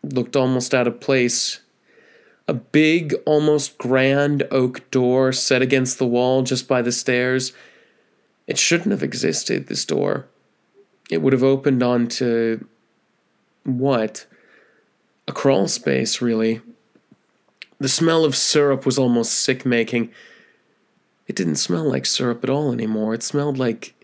[0.02, 1.60] looked almost out of place.
[2.46, 7.54] A big, almost grand oak door set against the wall just by the stairs.
[8.46, 10.26] It shouldn't have existed, this door.
[11.10, 12.66] It would have opened onto.
[13.68, 14.26] What?
[15.26, 16.60] A crawl space, really.
[17.78, 20.10] The smell of syrup was almost sick making.
[21.26, 23.14] It didn't smell like syrup at all anymore.
[23.14, 23.94] It smelled like.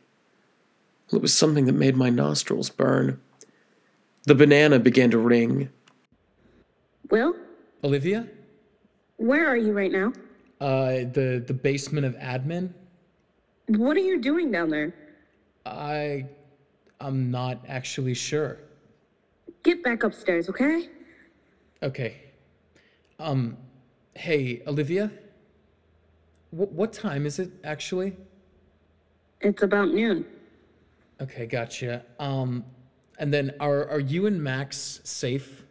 [1.10, 3.20] Well, it was something that made my nostrils burn.
[4.24, 5.70] The banana began to ring.
[7.10, 7.34] Will,
[7.82, 8.26] Olivia?
[9.16, 10.12] where are you right now?
[10.60, 12.72] Uh, the, the basement of admin?
[13.68, 14.94] What are you doing down there?
[15.64, 16.26] I.
[17.00, 18.58] I'm not actually sure.
[19.64, 20.88] Get back upstairs, okay?
[21.82, 22.16] Okay.
[23.18, 23.56] Um,
[24.14, 25.10] hey, Olivia?
[26.50, 28.14] What, what time is it, actually?
[29.40, 30.26] It's about noon.
[31.20, 32.04] Okay, gotcha.
[32.18, 32.64] Um,
[33.18, 35.64] and then are, are you and Max safe?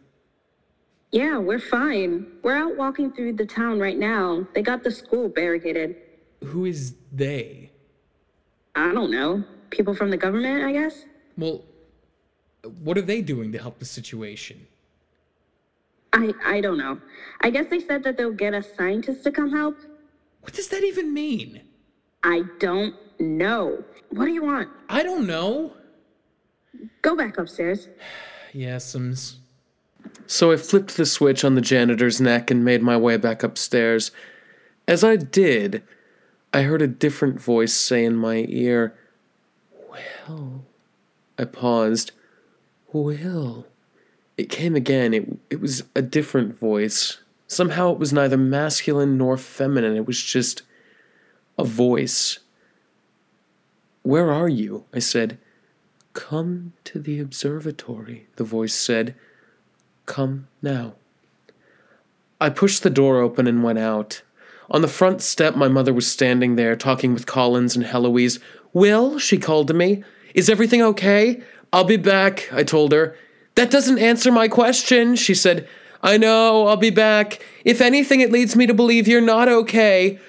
[1.12, 2.26] Yeah, we're fine.
[2.42, 4.44] We're out walking through the town right now.
[4.54, 5.94] They got the school barricaded.
[6.44, 7.70] Who is they?
[8.74, 9.44] I don't know.
[9.70, 11.04] People from the government, I guess?
[11.38, 11.62] Well,
[12.82, 14.66] what are they doing to help the situation?
[16.12, 17.00] I I don't know.
[17.40, 19.76] I guess they said that they'll get a scientist to come help.
[20.40, 21.62] What does that even mean?
[22.22, 23.84] I don't know.
[24.10, 24.68] What do you want?
[24.88, 25.72] I don't know.
[27.02, 27.88] Go back upstairs.
[28.54, 29.36] Yesums.
[30.26, 34.10] So I flipped the switch on the janitor's neck and made my way back upstairs.
[34.86, 35.82] As I did,
[36.52, 38.94] I heard a different voice say in my ear,
[39.90, 40.64] Well,
[41.38, 42.12] I paused.
[43.02, 43.66] Will.
[44.36, 45.12] It came again.
[45.12, 47.18] It, it was a different voice.
[47.46, 49.96] Somehow it was neither masculine nor feminine.
[49.96, 50.62] It was just
[51.58, 52.38] a voice.
[54.02, 54.84] Where are you?
[54.92, 55.38] I said.
[56.14, 59.14] Come to the observatory, the voice said.
[60.06, 60.94] Come now.
[62.40, 64.22] I pushed the door open and went out.
[64.70, 68.38] On the front step, my mother was standing there talking with Collins and Heloise.
[68.72, 70.04] Will, she called to me.
[70.34, 71.42] Is everything okay?
[71.74, 73.16] I'll be back, I told her.
[73.56, 75.68] That doesn't answer my question, she said.
[76.04, 77.44] I know, I'll be back.
[77.64, 80.20] If anything, it leads me to believe you're not okay.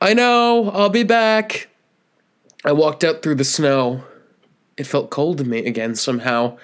[0.00, 1.66] I know, I'll be back.
[2.64, 4.04] I walked out through the snow.
[4.76, 6.56] It felt cold to me again somehow.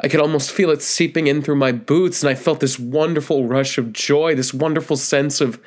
[0.00, 3.46] I could almost feel it seeping in through my boots, and I felt this wonderful
[3.46, 5.60] rush of joy, this wonderful sense of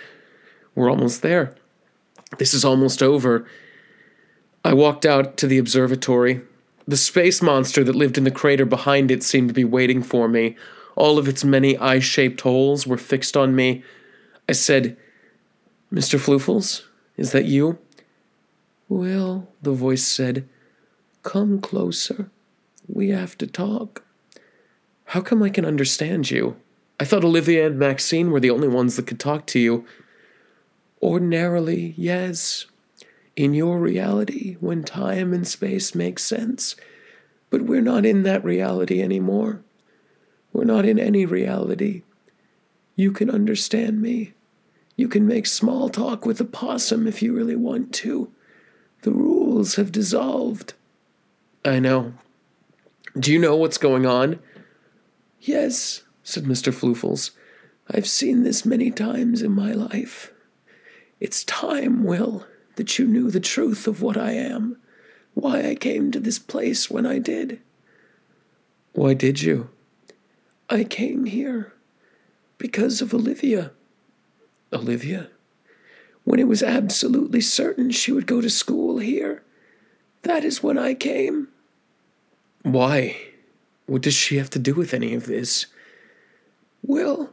[0.73, 1.53] we're almost there.
[2.39, 3.45] This is almost over.
[4.65, 6.41] I walked out to the observatory.
[6.91, 10.27] The space monster that lived in the crater behind it seemed to be waiting for
[10.27, 10.57] me.
[10.97, 13.81] All of its many eye shaped holes were fixed on me.
[14.49, 14.97] I said,
[15.89, 16.19] Mr.
[16.19, 16.83] Floofles,
[17.15, 17.79] is that you?
[18.89, 20.49] Well, the voice said,
[21.23, 22.29] come closer.
[22.89, 24.03] We have to talk.
[25.05, 26.57] How come I can understand you?
[26.99, 29.85] I thought Olivia and Maxine were the only ones that could talk to you.
[31.01, 32.65] Ordinarily, yes.
[33.41, 36.75] In your reality, when time and space make sense.
[37.49, 39.63] But we're not in that reality anymore.
[40.53, 42.03] We're not in any reality.
[42.95, 44.33] You can understand me.
[44.95, 48.31] You can make small talk with a possum if you really want to.
[49.01, 50.75] The rules have dissolved.
[51.65, 52.13] I know.
[53.19, 54.37] Do you know what's going on?
[55.39, 56.71] Yes, said Mr.
[56.71, 57.31] Floofles.
[57.89, 60.31] I've seen this many times in my life.
[61.19, 62.45] It's time, Will,
[62.75, 64.77] that you knew the truth of what I am,
[65.33, 67.59] why I came to this place when I did.
[68.93, 69.69] Why did you?
[70.69, 71.73] I came here
[72.57, 73.71] because of Olivia.
[74.71, 75.29] Olivia?
[76.23, 79.43] When it was absolutely certain she would go to school here,
[80.23, 81.47] that is when I came.
[82.63, 83.17] Why?
[83.87, 85.65] What does she have to do with any of this?
[86.85, 87.31] Will,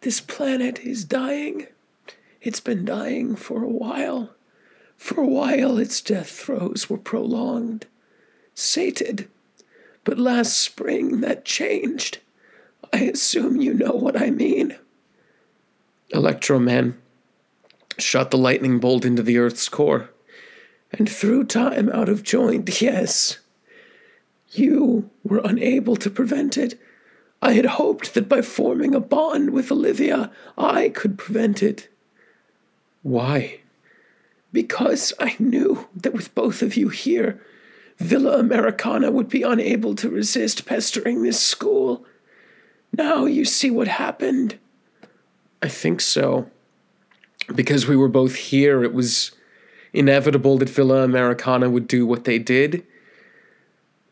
[0.00, 1.66] this planet is dying.
[2.40, 4.30] It's been dying for a while.
[4.98, 7.86] For a while, its death throes were prolonged,
[8.54, 9.28] sated.
[10.04, 12.18] But last spring, that changed.
[12.92, 14.76] I assume you know what I mean.
[16.12, 16.94] Electroman
[17.96, 20.10] shot the lightning bolt into the Earth's core,
[20.92, 23.38] and threw time out of joint, yes.
[24.50, 26.80] You were unable to prevent it.
[27.40, 31.88] I had hoped that by forming a bond with Olivia, I could prevent it.
[33.02, 33.60] Why?
[34.52, 37.40] Because I knew that with both of you here,
[37.98, 42.06] Villa Americana would be unable to resist pestering this school.
[42.96, 44.58] Now you see what happened.
[45.60, 46.50] I think so.
[47.54, 49.32] Because we were both here, it was
[49.92, 52.86] inevitable that Villa Americana would do what they did.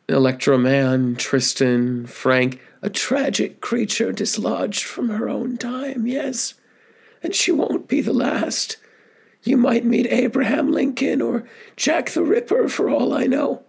[0.09, 6.55] Electroman, Tristan, Frank, a tragic creature dislodged from her own time, yes.
[7.23, 8.77] And she won't be the last.
[9.47, 13.63] You might meet Abraham Lincoln or Jack the Ripper for all I know.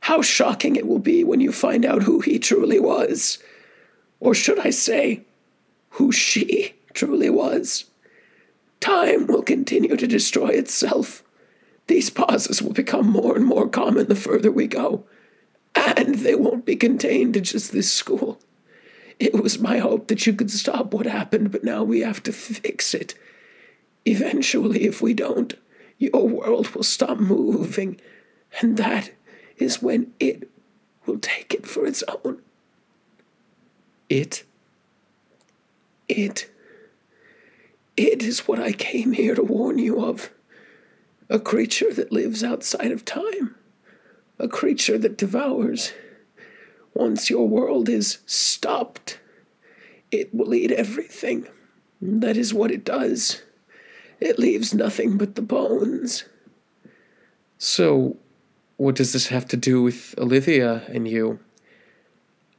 [0.00, 3.38] How shocking it will be when you find out who he truly was.
[4.18, 5.22] Or should I say,
[5.90, 7.84] who she truly was.
[8.80, 11.22] Time will continue to destroy itself.
[11.86, 15.04] These pauses will become more and more common the further we go,
[15.76, 18.40] and they won't be contained to just this school.
[19.20, 22.32] It was my hope that you could stop what happened, but now we have to
[22.32, 23.14] fix it.
[24.04, 25.54] Eventually, if we don't,
[25.98, 28.00] your world will stop moving,
[28.60, 29.12] and that
[29.56, 30.50] is when it
[31.06, 32.40] will take it for its own.
[34.08, 34.44] It.
[36.08, 36.50] It.
[37.96, 40.30] It is what I came here to warn you of.
[41.28, 43.54] A creature that lives outside of time.
[44.38, 45.92] A creature that devours.
[46.94, 49.18] Once your world is stopped,
[50.10, 51.46] it will eat everything.
[52.00, 53.42] That is what it does.
[54.22, 56.26] It leaves nothing but the bones.
[57.58, 58.18] So,
[58.76, 61.40] what does this have to do with Olivia and you?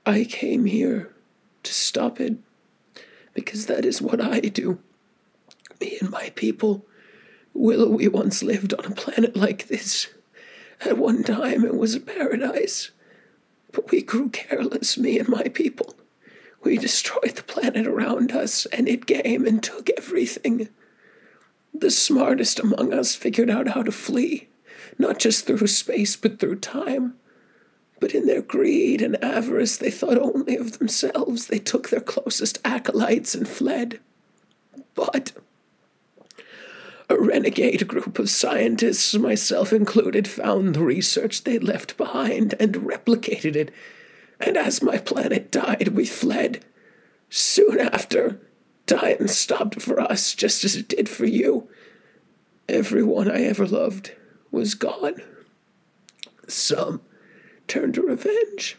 [0.06, 1.16] I came here
[1.64, 2.36] to stop it,
[3.34, 4.80] because that is what I do.
[5.80, 6.86] Me and my people.
[7.54, 10.10] Will, we once lived on a planet like this.
[10.82, 12.92] At one time, it was a paradise.
[13.72, 15.96] But we grew careless, me and my people.
[16.62, 20.68] We destroyed the planet around us, and it came and took everything.
[21.74, 24.50] The smartest among us figured out how to flee,
[24.98, 27.16] not just through space, but through time.
[28.00, 31.48] But in their greed and avarice, they thought only of themselves.
[31.48, 34.00] They took their closest acolytes and fled.
[34.94, 35.32] But
[37.10, 43.56] a renegade group of scientists, myself included, found the research they left behind and replicated
[43.56, 43.72] it.
[44.40, 46.66] And as my planet died, we fled.
[47.30, 48.40] Soon after,
[48.88, 51.70] time stopped for us just as it did for you.
[52.68, 54.12] Everyone I ever loved
[54.52, 55.22] was gone.
[56.48, 57.02] Some
[57.68, 58.78] turned to revenge.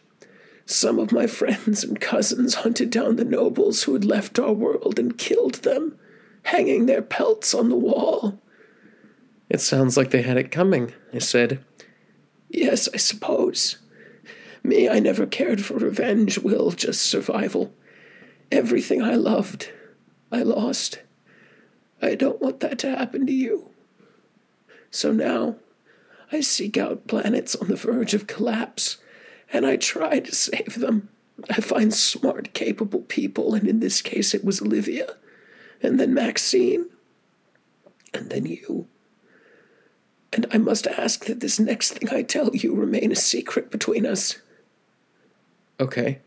[0.67, 4.99] Some of my friends and cousins hunted down the nobles who had left our world
[4.99, 5.99] and killed them,
[6.45, 8.41] hanging their pelts on the wall.
[9.51, 11.63] It sounds like they had it coming, I said.
[12.49, 13.79] Yes, I suppose.
[14.63, 17.75] Me, I never cared for revenge, Will, just survival.
[18.51, 19.71] Everything I loved,
[20.35, 21.01] I lost.
[22.03, 23.71] I don't want that to happen to you.
[24.91, 25.57] So now,
[26.31, 28.99] I seek out planets on the verge of collapse,
[29.53, 31.09] and I try to save them.
[31.51, 35.17] I find smart, capable people, and in this case it was Olivia,
[35.83, 36.87] and then Maxine,
[38.13, 38.87] and then you.
[40.33, 44.05] And I must ask that this next thing I tell you remain a secret between
[44.05, 44.39] us.
[45.81, 46.21] Okay.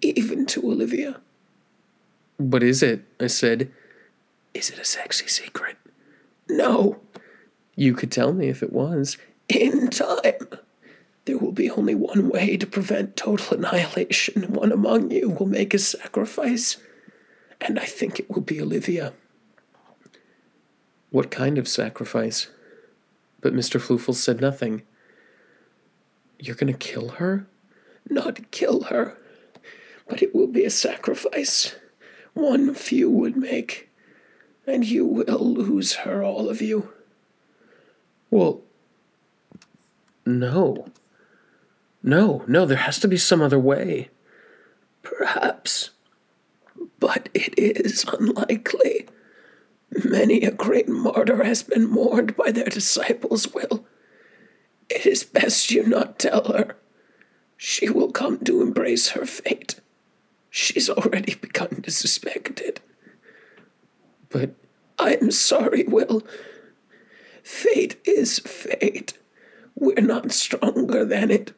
[0.00, 1.20] even to Olivia.
[2.36, 3.04] What is it?
[3.20, 3.70] I said.
[4.54, 5.76] Is it a sexy secret?
[6.48, 7.00] No.
[7.74, 9.16] You could tell me if it was.
[9.48, 10.48] In time.
[11.24, 14.52] There will be only one way to prevent total annihilation.
[14.52, 16.78] One among you will make a sacrifice.
[17.60, 19.12] And I think it will be Olivia.
[21.10, 22.48] What kind of sacrifice?
[23.40, 23.80] But Mr.
[23.80, 24.82] Floofles said nothing.
[26.38, 27.46] You're going to kill her?
[28.08, 29.16] Not kill her,
[30.08, 31.76] but it will be a sacrifice.
[32.34, 33.88] One few would make.
[34.66, 36.92] And you will lose her, all of you.
[38.30, 38.62] Well,
[40.24, 40.86] no.
[42.02, 44.08] No, no, there has to be some other way.
[45.02, 45.90] Perhaps.
[46.98, 49.08] But it is unlikely.
[50.04, 53.84] Many a great martyr has been mourned by their disciples, Will.
[54.88, 56.76] It is best you not tell her.
[57.56, 59.80] She will come to embrace her fate.
[60.54, 62.80] She's already begun to suspect it.
[64.28, 64.54] But
[64.98, 66.22] I am sorry, Will.
[67.42, 69.14] Fate is fate.
[69.74, 71.54] We're not stronger than it.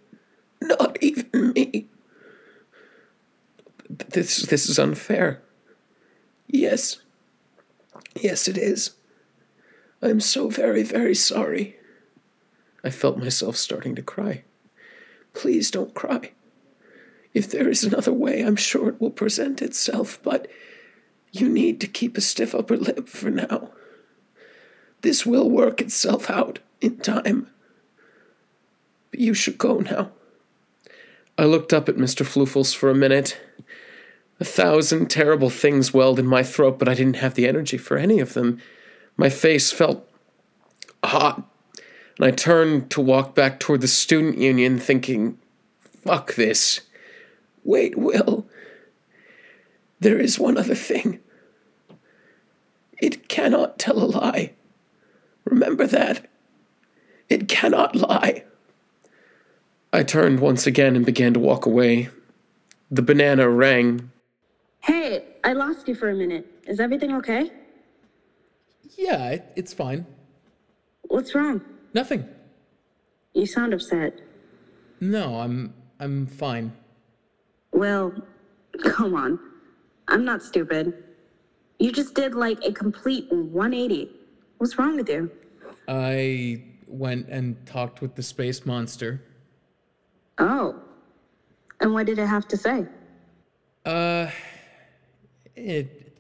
[0.62, 1.88] Not even me.
[3.90, 5.42] This this is unfair.
[6.46, 7.00] Yes.
[8.14, 8.92] Yes, it is.
[10.00, 11.74] I'm so very, very sorry.
[12.84, 14.44] I felt myself starting to cry.
[15.32, 16.30] Please don't cry.
[17.34, 20.48] If there is another way, I'm sure it will present itself, but
[21.32, 23.70] you need to keep a stiff upper lip for now.
[25.02, 27.50] This will work itself out in time.
[29.10, 30.10] But you should go now.
[31.36, 32.24] I looked up at Mr.
[32.24, 33.36] Floofles for a minute.
[34.38, 37.96] A thousand terrible things welled in my throat, but I didn't have the energy for
[37.96, 38.60] any of them.
[39.16, 40.08] My face felt
[41.02, 41.42] hot,
[42.16, 45.38] and I turned to walk back toward the student union, thinking,
[46.04, 46.82] fuck this.
[47.64, 48.46] Wait, Will.
[50.00, 51.20] There is one other thing.
[53.00, 54.52] It cannot tell a lie.
[55.44, 56.26] Remember that.
[57.28, 58.44] It cannot lie.
[59.92, 62.10] I turned once again and began to walk away.
[62.90, 64.10] The banana rang.
[64.80, 66.46] Hey, I lost you for a minute.
[66.66, 67.50] Is everything okay?
[68.96, 70.06] Yeah, it, it's fine.
[71.02, 71.62] What's wrong?
[71.94, 72.28] Nothing.
[73.32, 74.20] You sound upset.
[75.00, 76.72] No, I'm I'm fine.
[77.74, 78.14] Well,
[78.84, 79.38] come on.
[80.06, 81.04] I'm not stupid.
[81.80, 84.12] You just did like a complete 180.
[84.58, 85.30] What's wrong with you?
[85.88, 89.20] I went and talked with the space monster.
[90.38, 90.80] Oh.
[91.80, 92.86] And what did it have to say?
[93.84, 94.30] Uh
[95.56, 96.16] it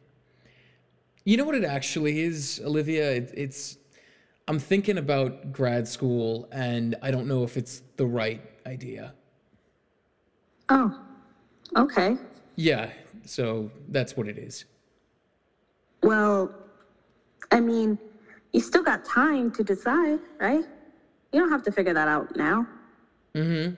[1.22, 3.12] You know what it actually is, Olivia?
[3.12, 3.78] It, it's
[4.48, 9.14] I'm thinking about grad school and I don't know if it's the right idea.
[10.68, 11.00] Oh.
[11.76, 12.16] Okay.
[12.56, 12.90] Yeah,
[13.24, 14.64] so that's what it is.
[16.02, 16.54] Well,
[17.50, 17.98] I mean,
[18.52, 20.64] you still got time to decide, right?
[21.32, 22.66] You don't have to figure that out now.
[23.34, 23.76] Mm Mhm.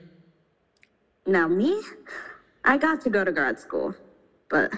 [1.25, 1.81] Now, me,
[2.63, 3.93] I got to go to grad school,
[4.49, 4.71] but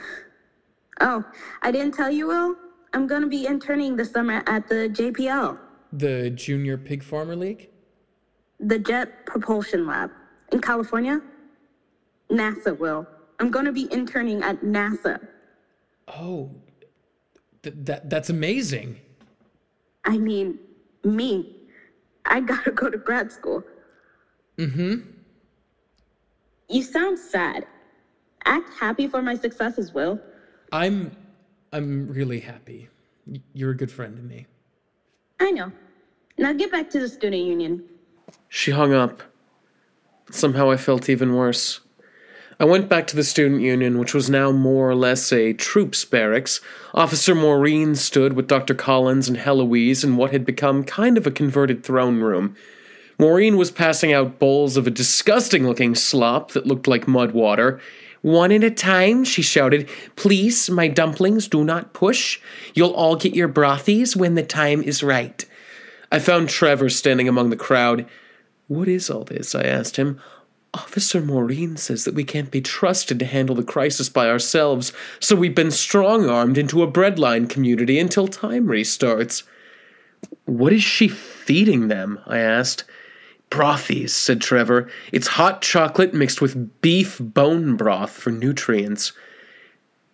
[1.01, 1.24] oh,
[1.62, 2.55] I didn't tell you, Will.
[2.93, 5.57] I'm gonna be interning this summer at the JPL,
[5.93, 7.70] The Junior Pig Farmer League?
[8.60, 10.12] the Jet Propulsion Lab
[10.51, 11.22] in California.
[12.32, 13.08] NASA, Will.
[13.40, 15.20] I'm gonna be interning at NASA.
[16.08, 16.52] Oh.
[17.64, 19.00] Th- that that's amazing.
[20.06, 20.60] I mean,
[21.04, 21.56] me.
[22.26, 23.64] I gotta go to grad school.
[24.58, 25.04] Mm Mhm.
[26.70, 27.66] You sound sad.
[28.46, 30.20] Act happy for my successes, Will.
[30.72, 31.12] I'm
[31.74, 32.90] I'm really happy.
[33.54, 34.46] You're a good friend to me.
[35.40, 35.72] I know.
[36.38, 37.84] Now get back to the student union.
[38.50, 39.22] She hung up.
[40.32, 41.80] Somehow I felt even worse.
[42.62, 46.03] I went back to the student union, which was now more or less a troops
[46.03, 46.60] barracks.
[46.93, 48.74] Officer Maureen stood with Dr.
[48.74, 52.57] Collins and Heloise in what had become kind of a converted throne room.
[53.18, 57.80] Maureen was passing out bowls of a disgusting looking slop that looked like mud water.
[58.24, 59.88] One at a time, she shouted.
[60.18, 62.41] Please, my dumplings, do not push.
[62.74, 65.45] You'll all get your brothies when the time is right.
[66.12, 68.05] I found Trevor standing among the crowd.
[68.68, 69.55] What is all this?
[69.55, 70.20] I asked him.
[70.74, 75.36] Officer Maureen says that we can't be trusted to handle the crisis by ourselves, so
[75.36, 79.44] we've been strong armed into a breadline community until time restarts.
[80.46, 82.20] What is she feeding them?
[82.28, 82.84] I asked.
[83.50, 84.90] Brothies, said Trevor.
[85.12, 89.12] It's hot chocolate mixed with beef bone broth for nutrients.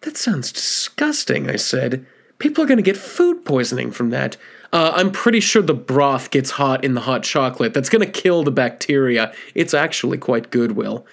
[0.02, 2.06] That sounds disgusting, I said.
[2.38, 4.38] People are going to get food poisoning from that.
[4.74, 7.74] Uh, I'm pretty sure the broth gets hot in the hot chocolate.
[7.74, 9.34] That's going to kill the bacteria.
[9.54, 11.06] It's actually quite good, Will.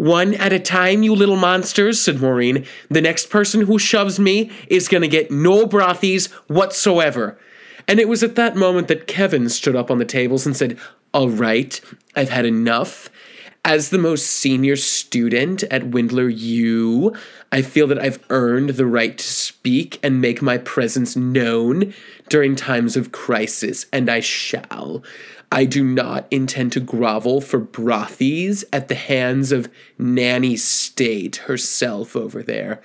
[0.00, 2.64] One at a time, you little monsters, said Maureen.
[2.88, 7.38] The next person who shoves me is gonna get no brothies whatsoever.
[7.86, 10.78] And it was at that moment that Kevin stood up on the tables and said,
[11.12, 11.78] All right,
[12.16, 13.10] I've had enough.
[13.62, 17.14] As the most senior student at Windler U,
[17.52, 21.92] I feel that I've earned the right to speak and make my presence known
[22.28, 25.02] during times of crisis, and I shall.
[25.50, 32.14] I do not intend to grovel for brothies at the hands of Nanny State herself
[32.14, 32.80] over there.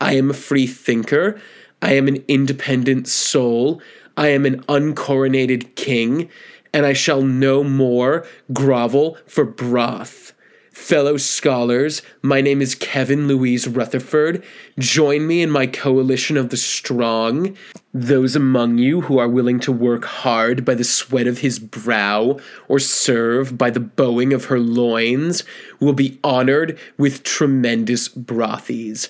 [0.00, 1.40] I am a free thinker.
[1.82, 3.82] I am an independent soul.
[4.16, 6.28] I am an uncoronated king,
[6.72, 10.33] and I shall no more grovel for broth.
[10.74, 14.42] Fellow scholars, my name is Kevin Louise Rutherford.
[14.76, 17.56] Join me in my coalition of the strong.
[17.94, 22.40] Those among you who are willing to work hard by the sweat of his brow
[22.66, 25.44] or serve by the bowing of her loins
[25.78, 29.08] will be honored with tremendous brothies.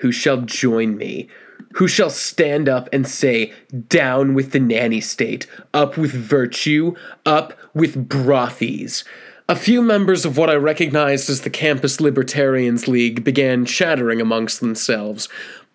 [0.00, 1.30] Who shall join me?
[1.76, 3.54] Who shall stand up and say,
[3.88, 6.94] Down with the nanny state, up with virtue,
[7.24, 9.04] up with brothies?
[9.50, 14.60] A few members of what I recognized as the Campus Libertarians League began chattering amongst
[14.60, 15.26] themselves.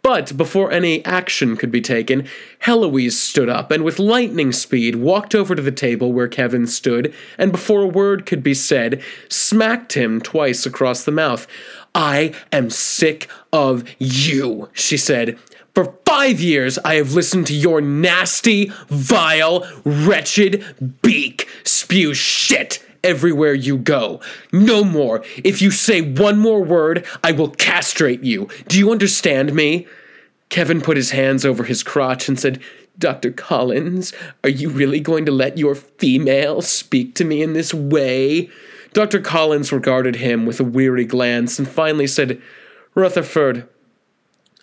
[0.03, 2.28] But before any action could be taken,
[2.59, 7.15] Heloise stood up and with lightning speed walked over to the table where Kevin stood
[7.39, 11.47] and before a word could be said, smacked him twice across the mouth.
[11.95, 15.39] I am sick of you, she said.
[15.74, 23.54] For five years, I have listened to your nasty, vile, wretched beak spew shit everywhere
[23.54, 24.22] you go.
[24.51, 25.24] No more.
[25.43, 28.49] If you say one more word, I will castrate you.
[28.68, 29.88] Do you understand me?
[30.49, 32.62] Kevin put his hands over his crotch and said,
[32.99, 33.32] Dr.
[33.32, 38.49] Collins, are you really going to let your female speak to me in this way?
[38.93, 39.20] Dr.
[39.20, 42.39] Collins regarded him with a weary glance and finally said,
[42.93, 43.68] Rutherford,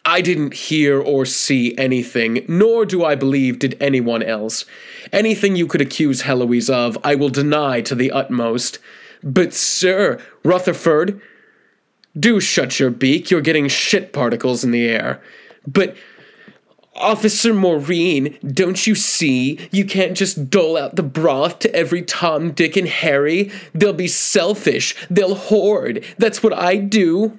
[0.04, 4.64] I didn't hear or see anything, nor do I believe did anyone else.
[5.12, 8.78] Anything you could accuse Heloise of, I will deny to the utmost.
[9.22, 11.20] But, sir, Rutherford,
[12.18, 15.22] do shut your beak, you're getting shit particles in the air.
[15.66, 15.96] But,
[16.96, 19.58] Officer Maureen, don't you see?
[19.70, 23.50] You can't just dole out the broth to every Tom, Dick, and Harry.
[23.74, 24.94] They'll be selfish.
[25.08, 26.04] They'll hoard.
[26.18, 27.38] That's what I do.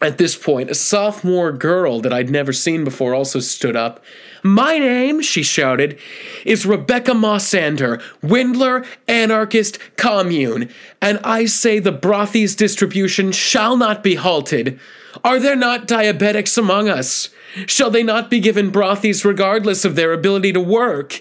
[0.00, 4.02] At this point, a sophomore girl that I'd never seen before also stood up.
[4.44, 5.98] My name, she shouted,
[6.44, 10.70] is Rebecca Mossander, Windler Anarchist Commune,
[11.02, 14.78] and I say the brothies distribution shall not be halted.
[15.24, 17.30] Are there not diabetics among us?
[17.66, 21.20] Shall they not be given brothies regardless of their ability to work?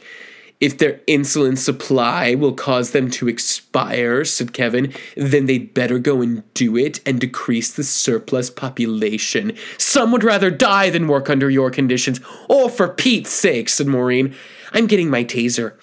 [0.59, 6.21] If their insulin supply will cause them to expire, said Kevin, then they'd better go
[6.21, 9.55] and do it and decrease the surplus population.
[9.77, 12.19] Some would rather die than work under your conditions.
[12.49, 14.35] Oh, for Pete's sake, said Maureen.
[14.73, 15.73] I'm getting my taser.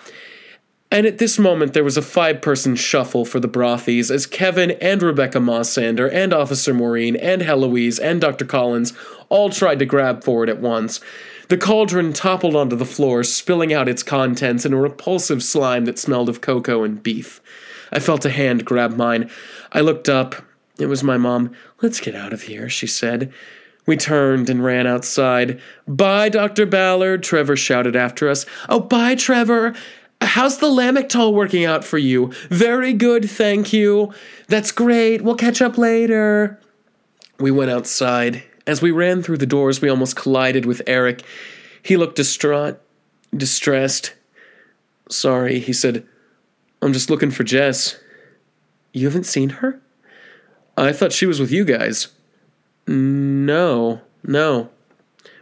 [0.91, 4.73] And at this moment, there was a five person shuffle for the brothies as Kevin
[4.73, 8.45] and Rebecca Mossander and Officer Maureen and Heloise and Dr.
[8.45, 8.93] Collins
[9.29, 11.01] all tried to grab for it at once.
[11.49, 15.99] The cauldron toppled onto the floor, spilling out its contents in a repulsive slime that
[15.99, 17.41] smelled of cocoa and beef.
[17.93, 19.31] I felt a hand grab mine.
[19.73, 20.37] I looked up.
[20.79, 21.53] It was my mom.
[21.83, 23.33] Let's get out of here, she said.
[23.87, 25.61] We turned and ran outside.
[25.87, 26.67] Bye, Dr.
[26.67, 28.47] Ballard, Trevor shouted after us.
[28.69, 29.75] Oh, bye, Trevor.
[30.23, 32.33] How's the Lamictal working out for you?
[32.49, 34.13] Very good, thank you.
[34.49, 35.23] That's great.
[35.23, 36.59] We'll catch up later.
[37.39, 38.43] We went outside.
[38.67, 41.23] As we ran through the doors, we almost collided with Eric.
[41.83, 42.81] He looked distraught,
[43.37, 44.15] distressed.
[45.11, 46.07] Sorry, he said.
[46.81, 47.99] I'm just looking for Jess.
[48.93, 49.81] You haven't seen her?
[50.77, 52.09] I thought she was with you guys.
[52.87, 54.71] No, no.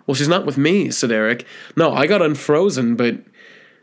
[0.06, 1.46] Well, she's not with me, said Eric.
[1.76, 3.16] No, I got unfrozen, but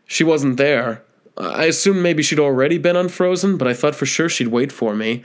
[0.05, 1.03] she wasn't there.
[1.37, 4.93] I assumed maybe she'd already been unfrozen, but I thought for sure she'd wait for
[4.93, 5.23] me.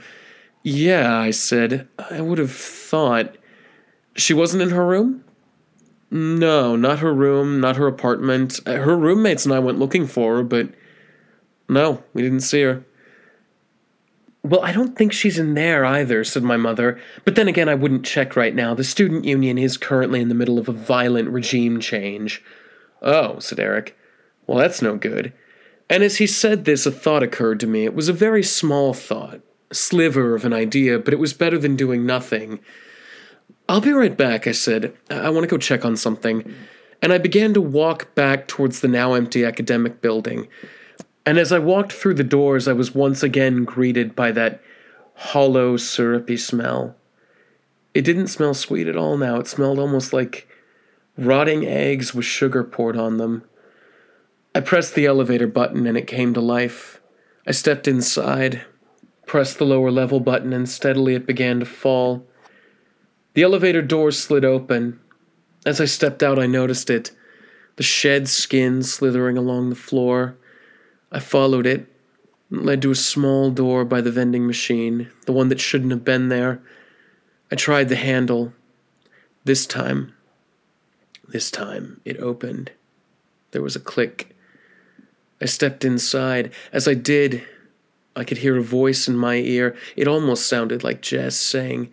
[0.63, 1.87] Yeah, I said.
[2.09, 3.35] I would have thought.
[4.15, 5.23] She wasn't in her room?
[6.11, 8.59] No, not her room, not her apartment.
[8.65, 10.69] Uh, her roommates and I went looking for her, but
[11.67, 12.85] no, we didn't see her.
[14.43, 17.01] Well, I don't think she's in there either, said my mother.
[17.23, 18.75] But then again, I wouldn't check right now.
[18.75, 22.43] The student union is currently in the middle of a violent regime change.
[23.01, 23.97] Oh, said Eric.
[24.45, 25.33] Well, that's no good.
[25.89, 27.85] And as he said this, a thought occurred to me.
[27.85, 29.41] It was a very small thought,
[29.71, 32.59] a sliver of an idea, but it was better than doing nothing.
[33.67, 34.95] I'll be right back, I said.
[35.09, 36.53] I want to go check on something.
[37.01, 40.47] And I began to walk back towards the now empty academic building.
[41.25, 44.61] And as I walked through the doors, I was once again greeted by that
[45.15, 46.95] hollow, syrupy smell.
[47.93, 49.37] It didn't smell sweet at all now.
[49.37, 50.47] It smelled almost like
[51.17, 53.43] rotting eggs with sugar poured on them.
[54.53, 57.01] I pressed the elevator button and it came to life.
[57.47, 58.63] I stepped inside,
[59.25, 62.25] pressed the lower level button, and steadily it began to fall.
[63.35, 64.99] The elevator door slid open.
[65.65, 67.11] As I stepped out, I noticed it
[67.75, 70.37] the shed skin slithering along the floor.
[71.11, 71.81] I followed it.
[72.49, 76.05] It led to a small door by the vending machine, the one that shouldn't have
[76.05, 76.61] been there.
[77.51, 78.53] I tried the handle.
[79.43, 80.13] This time,
[81.27, 82.71] this time, it opened.
[83.51, 84.33] There was a click.
[85.41, 86.53] I stepped inside.
[86.71, 87.43] As I did,
[88.15, 89.75] I could hear a voice in my ear.
[89.97, 91.91] It almost sounded like Jess saying,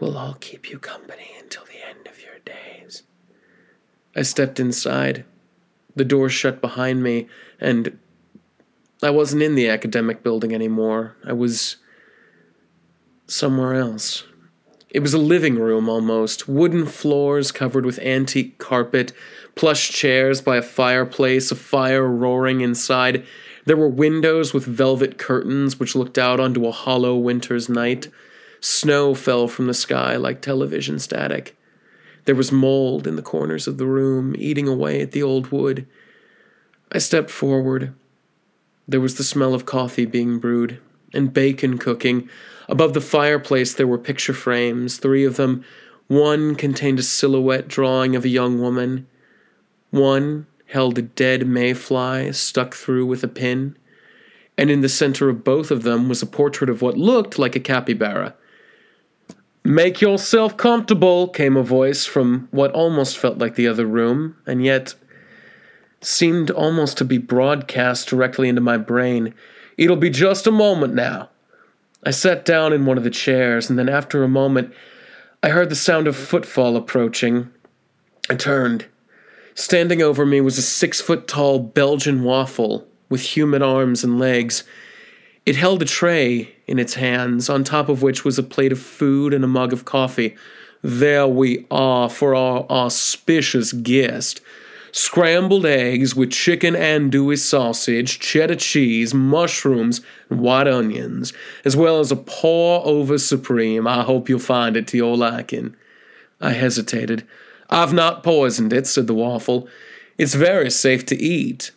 [0.00, 3.02] We'll all keep you company until the end of your days.
[4.16, 5.24] I stepped inside.
[5.94, 7.28] The door shut behind me,
[7.60, 7.98] and
[9.02, 11.16] I wasn't in the academic building anymore.
[11.24, 11.76] I was
[13.26, 14.24] somewhere else.
[14.88, 19.12] It was a living room almost, wooden floors covered with antique carpet,
[19.54, 23.24] plush chairs by a fireplace, a fire roaring inside.
[23.66, 28.08] There were windows with velvet curtains which looked out onto a hollow winter's night.
[28.60, 31.56] Snow fell from the sky like television static.
[32.26, 35.86] There was mold in the corners of the room, eating away at the old wood.
[36.92, 37.94] I stepped forward.
[38.86, 40.78] There was the smell of coffee being brewed
[41.14, 42.28] and bacon cooking.
[42.68, 45.64] Above the fireplace, there were picture frames, three of them.
[46.08, 49.06] One contained a silhouette drawing of a young woman.
[49.90, 53.76] One held a dead mayfly stuck through with a pin.
[54.58, 57.56] And in the center of both of them was a portrait of what looked like
[57.56, 58.34] a capybara.
[59.70, 64.64] Make yourself comfortable, came a voice from what almost felt like the other room, and
[64.64, 64.96] yet
[66.00, 69.32] seemed almost to be broadcast directly into my brain.
[69.78, 71.30] It'll be just a moment now.
[72.02, 74.74] I sat down in one of the chairs, and then after a moment,
[75.40, 77.48] I heard the sound of footfall approaching.
[78.28, 78.86] I turned.
[79.54, 84.64] Standing over me was a six foot tall Belgian waffle with human arms and legs.
[85.46, 88.78] It held a tray in its hands, on top of which was a plate of
[88.78, 90.36] food and a mug of coffee.
[90.82, 94.40] There we are for our auspicious guest.
[94.92, 101.32] Scrambled eggs with chicken andouille sausage, cheddar cheese, mushrooms, and white onions,
[101.64, 103.86] as well as a pour over supreme.
[103.86, 105.76] I hope you'll find it to your liking.
[106.40, 107.26] I hesitated.
[107.68, 109.68] I've not poisoned it, said the waffle.
[110.18, 111.70] It's very safe to eat.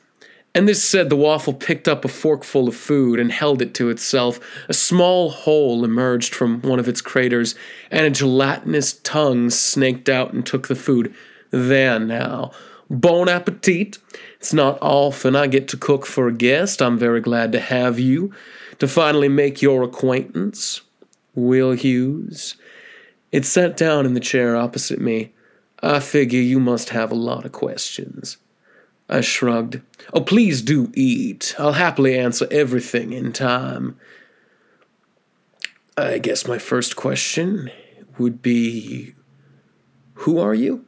[0.56, 3.90] And this said, the waffle picked up a forkful of food and held it to
[3.90, 4.40] itself.
[4.70, 7.56] A small hole emerged from one of its craters,
[7.90, 11.14] and a gelatinous tongue snaked out and took the food.
[11.50, 12.52] There now.
[12.90, 13.98] Bon appetit.
[14.36, 16.82] It's not often I get to cook for a guest.
[16.82, 18.32] I'm very glad to have you,
[18.78, 20.82] to finally make your acquaintance.
[21.34, 22.56] Will Hughes.
[23.32, 25.34] It sat down in the chair opposite me.
[25.82, 28.38] I figure you must have a lot of questions.
[29.10, 29.82] I shrugged.
[30.14, 31.56] Oh, please do eat.
[31.60, 34.00] I'll happily answer everything in time.
[35.98, 37.70] I guess my first question
[38.18, 39.14] would be
[40.16, 40.86] Who are you?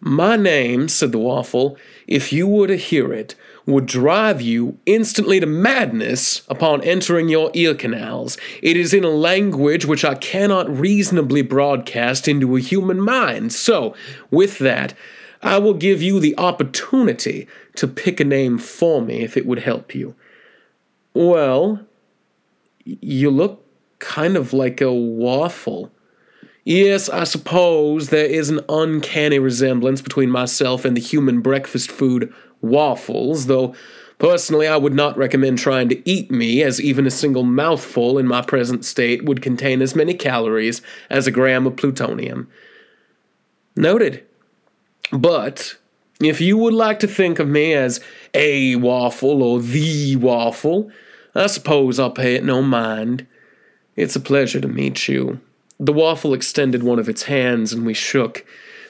[0.00, 3.34] My name, said the waffle, if you were to hear it,
[3.66, 8.38] would drive you instantly to madness upon entering your ear canals.
[8.62, 13.52] It is in a language which I cannot reasonably broadcast into a human mind.
[13.52, 13.94] So,
[14.30, 14.94] with that,
[15.42, 19.60] I will give you the opportunity to pick a name for me if it would
[19.60, 20.14] help you.
[21.14, 21.86] Well,
[22.84, 23.64] you look
[23.98, 25.92] kind of like a waffle.
[26.64, 32.32] Yes, I suppose there is an uncanny resemblance between myself and the human breakfast food
[32.60, 33.74] waffles, though
[34.18, 38.26] personally I would not recommend trying to eat me, as even a single mouthful in
[38.26, 42.48] my present state would contain as many calories as a gram of plutonium.
[43.76, 44.27] Noted.
[45.12, 45.76] But
[46.20, 48.00] if you would like to think of me as
[48.34, 50.90] a waffle or the waffle,
[51.34, 53.26] I suppose I'll pay it no mind.
[53.96, 55.40] It's a pleasure to meet you.
[55.78, 58.44] The waffle extended one of its hands and we shook.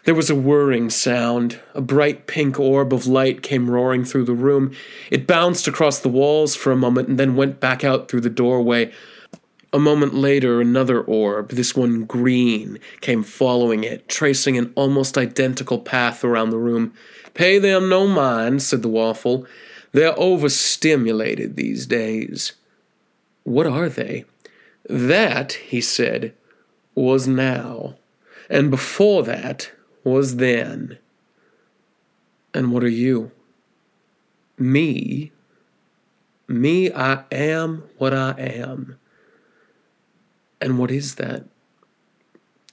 [0.05, 1.61] There was a whirring sound.
[1.75, 4.73] A bright pink orb of light came roaring through the room.
[5.11, 8.31] It bounced across the walls for a moment and then went back out through the
[8.31, 8.91] doorway.
[9.71, 15.79] A moment later, another orb, this one green, came following it, tracing an almost identical
[15.79, 16.95] path around the room.
[17.35, 19.47] Pay them no mind, said the waffle.
[19.93, 22.53] They're overstimulated these days.
[23.45, 24.25] What are they?
[24.89, 26.33] That, he said,
[26.95, 27.97] was now.
[28.49, 29.71] And before that
[30.03, 30.99] was then.
[32.55, 33.33] And what are you?
[34.59, 35.31] Me?
[36.49, 38.99] Me, I am what I am.
[40.61, 41.45] And what is that?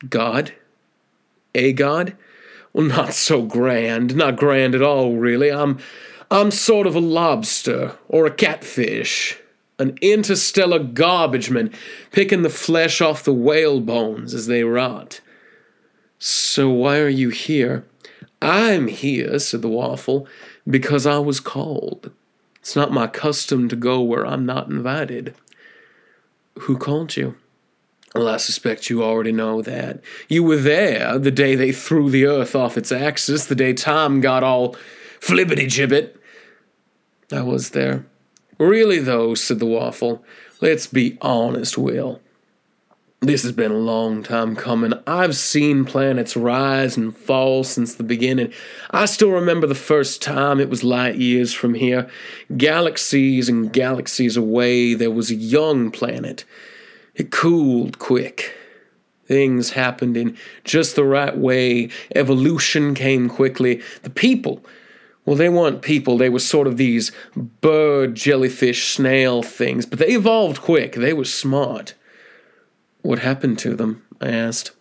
[0.10, 0.54] God?
[1.54, 2.16] A God?
[2.74, 4.16] Well, not so grand.
[4.16, 5.52] Not grand at all, really.
[5.52, 5.80] I'm.
[6.32, 9.38] I'm sort of a lobster or a catfish.
[9.78, 11.72] An interstellar garbage man
[12.12, 15.22] picking the flesh off the whale bones as they rot.
[16.18, 17.86] So why are you here?
[18.42, 20.28] I'm here, said the waffle,
[20.68, 22.12] because I was called.
[22.60, 25.36] It's not my custom to go where I'm not invited.
[26.60, 27.36] Who called you?
[28.16, 30.00] Well, I suspect you already know that.
[30.30, 34.22] You were there the day they threw the earth off its axis, the day time
[34.22, 34.78] got all
[35.20, 36.16] flibbity gibbet.
[37.30, 38.06] I was there.
[38.58, 40.24] Really, though, said the waffle,
[40.62, 42.22] let's be honest, Will.
[43.20, 44.94] This has been a long time coming.
[45.06, 48.54] I've seen planets rise and fall since the beginning.
[48.92, 52.10] I still remember the first time it was light years from here.
[52.56, 56.46] Galaxies and galaxies away, there was a young planet.
[57.16, 58.54] It cooled quick.
[59.26, 61.90] Things happened in just the right way.
[62.14, 63.82] Evolution came quickly.
[64.04, 64.64] The people,
[65.26, 66.18] well, they weren't people.
[66.18, 70.94] They were sort of these bird, jellyfish, snail things, but they evolved quick.
[70.94, 71.96] They were smart.
[73.02, 74.06] What happened to them?
[74.22, 74.72] I asked.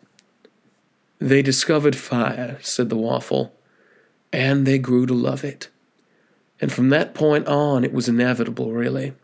[1.18, 3.54] They discovered fire, said the waffle,
[4.32, 5.68] and they grew to love it.
[6.60, 9.14] And from that point on, it was inevitable, really.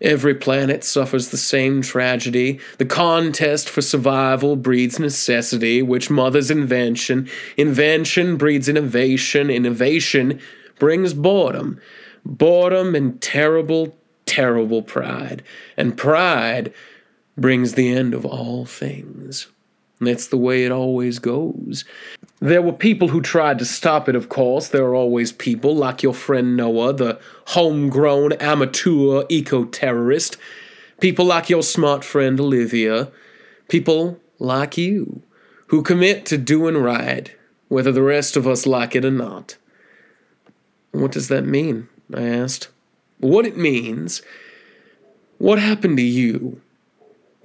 [0.00, 2.58] Every planet suffers the same tragedy.
[2.78, 7.28] The contest for survival breeds necessity, which mothers invention.
[7.56, 9.50] Invention breeds innovation.
[9.50, 10.40] Innovation
[10.78, 11.80] brings boredom.
[12.24, 15.42] Boredom and terrible, terrible pride.
[15.76, 16.72] And pride
[17.36, 19.48] brings the end of all things.
[20.00, 21.84] That's the way it always goes.
[22.42, 24.68] There were people who tried to stop it, of course.
[24.68, 30.38] There are always people, like your friend Noah, the homegrown amateur eco terrorist.
[31.00, 33.08] People like your smart friend Olivia.
[33.68, 35.22] People like you,
[35.66, 37.30] who commit to doing right,
[37.68, 39.58] whether the rest of us like it or not.
[40.92, 41.88] What does that mean?
[42.14, 42.68] I asked.
[43.18, 44.22] What it means.
[45.36, 46.62] What happened to you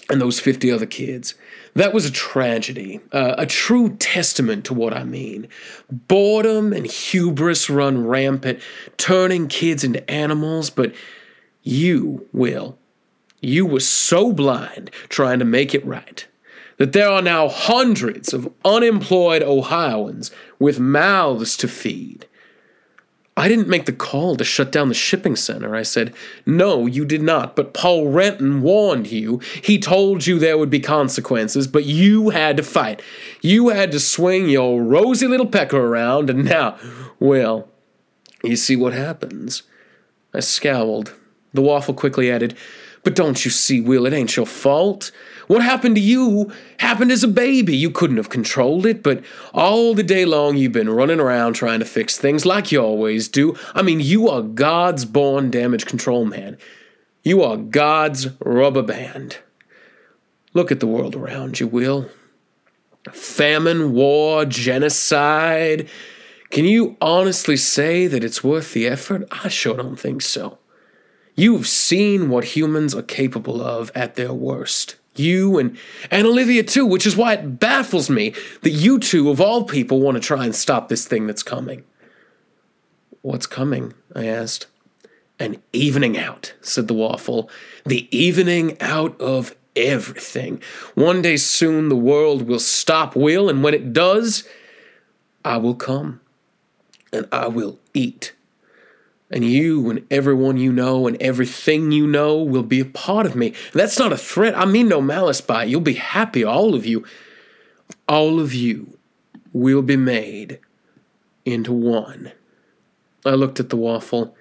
[0.10, 1.36] and those 50 other kids.
[1.74, 5.48] That was a tragedy, uh, a true testament to what I mean.
[5.92, 8.60] Boredom and hubris run rampant,
[8.98, 10.94] turning kids into animals, but
[11.64, 12.78] you, Will,
[13.42, 16.26] you were so blind trying to make it right
[16.78, 22.28] that there are now hundreds of unemployed Ohioans with mouths to feed
[23.38, 25.76] I didn't make the call to shut down the shipping center.
[25.76, 26.14] I said,
[26.46, 27.56] No, you did not.
[27.56, 29.40] But Paul Renton warned you.
[29.62, 33.02] He told you there would be consequences, but you had to fight.
[33.42, 36.78] You had to swing your rosy little pecker around, and now,
[37.20, 37.68] well,
[38.42, 39.64] you see what happens.
[40.34, 41.14] I scowled.
[41.54, 42.58] The waffle quickly added,
[43.04, 45.12] But don't you see, Will, it ain't your fault.
[45.48, 47.76] What happened to you happened as a baby.
[47.76, 49.24] You couldn't have controlled it, but
[49.54, 53.28] all the day long you've been running around trying to fix things like you always
[53.28, 53.56] do.
[53.74, 56.58] I mean, you are God's born damage control man.
[57.24, 59.38] You are God's rubber band.
[60.54, 62.10] Look at the world around you, Will.
[63.12, 65.88] Famine, war, genocide.
[66.50, 69.28] Can you honestly say that it's worth the effort?
[69.32, 70.58] I sure don't think so.
[71.36, 75.78] You've seen what humans are capable of at their worst you and
[76.12, 80.00] and Olivia too, which is why it baffles me that you two of all people
[80.00, 81.84] want to try and stop this thing that's coming.
[83.22, 83.94] What's coming?
[84.16, 84.68] I asked.
[85.38, 87.50] An evening out, said the waffle.
[87.86, 90.62] The evening out of everything.
[90.94, 94.48] One day soon the world will stop will, and when it does,
[95.44, 96.22] I will come
[97.12, 98.35] and I will eat
[99.32, 103.36] and you and everyone you know and everything you know will be a part of
[103.36, 103.54] me.
[103.74, 104.58] that's not a threat.
[104.58, 105.70] I mean no malice by it.
[105.70, 107.06] You'll be happy, all of you.
[108.08, 108.98] All of you
[109.54, 110.60] will be made
[111.46, 112.32] into one.
[113.26, 114.36] I looked at the waffle.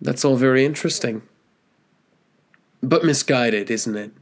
[0.00, 1.22] That's all very interesting.
[2.82, 4.12] But misguided, isn't it?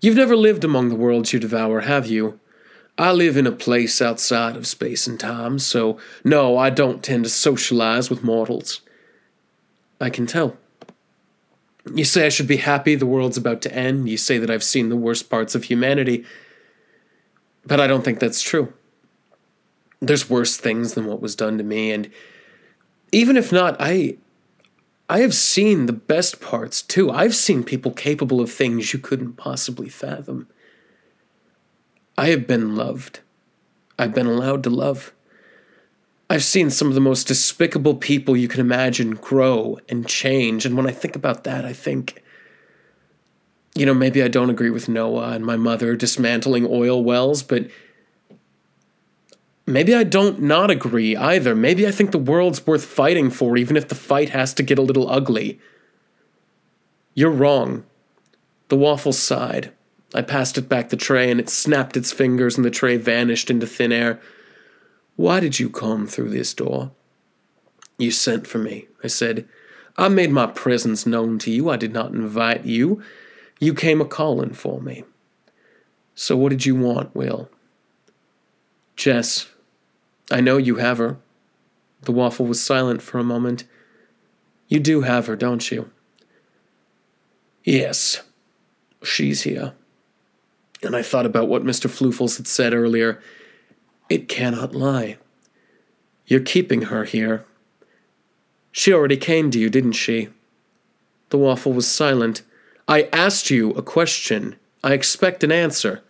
[0.00, 2.38] You've never lived among the worlds you devour, have you?
[2.98, 7.24] I live in a place outside of space and time, so no, I don't tend
[7.24, 8.80] to socialize with mortals.
[10.00, 10.56] I can tell.
[11.94, 14.08] You say I should be happy the world's about to end.
[14.08, 16.24] You say that I've seen the worst parts of humanity.
[17.64, 18.72] But I don't think that's true.
[20.00, 22.10] There's worse things than what was done to me, and
[23.12, 24.16] even if not, I
[25.08, 27.10] I have seen the best parts too.
[27.10, 30.48] I've seen people capable of things you couldn't possibly fathom.
[32.18, 33.20] I have been loved.
[33.98, 35.12] I've been allowed to love.
[36.28, 40.76] I've seen some of the most despicable people you can imagine grow and change, and
[40.76, 42.22] when I think about that, I think
[43.76, 47.68] you know, maybe I don't agree with Noah and my mother dismantling oil wells, but
[49.66, 51.54] maybe I don't not agree either.
[51.54, 54.78] Maybe I think the world's worth fighting for, even if the fight has to get
[54.78, 55.60] a little ugly.
[57.14, 57.84] You're wrong.
[58.68, 59.72] The waffle sighed.
[60.16, 63.50] I passed it back the tray, and it snapped its fingers, and the tray vanished
[63.50, 64.18] into thin air.
[65.16, 66.90] Why did you come through this door?
[67.98, 69.46] You sent for me, I said.
[69.98, 71.68] I made my presence known to you.
[71.68, 73.02] I did not invite you.
[73.60, 75.04] You came a calling for me.
[76.14, 77.50] So what did you want, Will?
[78.96, 79.50] Jess,
[80.30, 81.18] I know you have her.
[82.02, 83.64] The waffle was silent for a moment.
[84.68, 85.90] You do have her, don't you?
[87.64, 88.22] Yes,
[89.02, 89.74] she's here.
[90.82, 91.88] And I thought about what Mr.
[91.88, 93.20] Floofles had said earlier.
[94.08, 95.18] It cannot lie.
[96.26, 97.44] You're keeping her here.
[98.72, 100.28] She already came to you, didn't she?
[101.30, 102.42] The waffle was silent.
[102.86, 104.56] I asked you a question.
[104.84, 106.02] I expect an answer.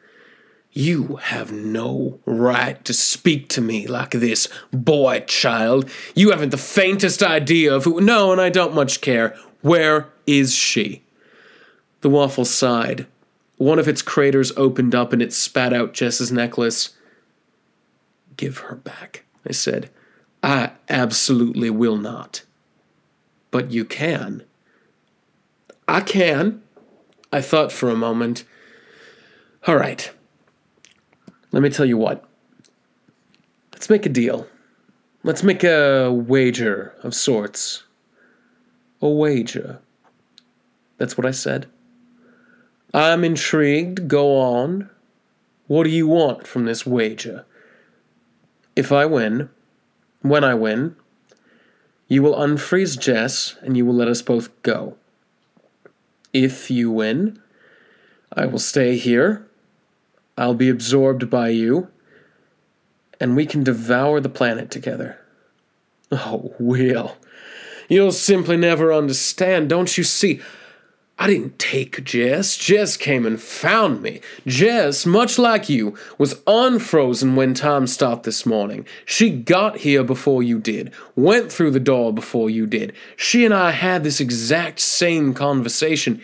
[0.73, 5.89] You have no right to speak to me like this, boy child.
[6.15, 8.01] You haven't the faintest idea of who.
[8.03, 9.35] No, and I don't much care.
[9.63, 11.03] Where is she?
[12.03, 13.07] The waffle sighed.
[13.57, 16.91] One of its craters opened up and it spat out Jess's necklace.
[18.37, 19.91] Give her back, I said.
[20.43, 22.43] I absolutely will not.
[23.51, 24.45] But you can.
[25.89, 26.63] I can,
[27.33, 28.45] I thought for a moment.
[29.67, 30.11] All right.
[31.53, 32.25] Let me tell you what.
[33.73, 34.47] Let's make a deal.
[35.23, 37.85] Let's make a wager of sorts.
[39.01, 39.81] A wager.
[40.99, 41.67] That's what I said.
[42.97, 44.09] I'm intrigued.
[44.09, 44.89] Go on.
[45.67, 47.45] What do you want from this wager?
[48.75, 49.51] If I win,
[50.23, 50.97] when I win,
[52.09, 54.97] you will unfreeze Jess and you will let us both go.
[56.33, 57.39] If you win,
[58.33, 59.47] I will stay here.
[60.39, 61.89] I'll be absorbed by you.
[63.21, 65.19] And we can devour the planet together.
[66.11, 67.17] Oh, Will.
[67.91, 70.41] You'll simply never understand, don't you see?
[71.19, 72.59] I didn't take Jess.
[72.59, 74.21] Jess came and found me.
[74.47, 78.87] Jess, much like you, was unfrozen when time stopped this morning.
[79.07, 82.93] She got here before you did, went through the door before you did.
[83.17, 86.21] She and I had this exact same conversation,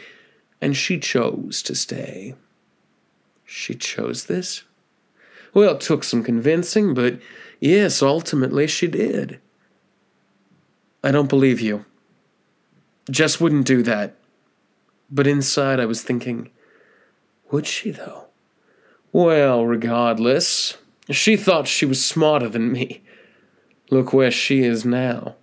[0.61, 2.35] and she chose to stay.
[3.47, 4.63] She chose this?
[5.55, 7.19] Well, it took some convincing, but
[7.61, 9.41] yes, ultimately she did.
[11.03, 11.87] I don't believe you.
[13.11, 14.17] Jess wouldn't do that.
[15.13, 16.51] But inside I was thinking,
[17.51, 18.25] would she though?
[19.13, 20.79] Well, regardless,
[21.11, 23.03] she thought she was smarter than me.
[23.91, 25.37] Look where she is now.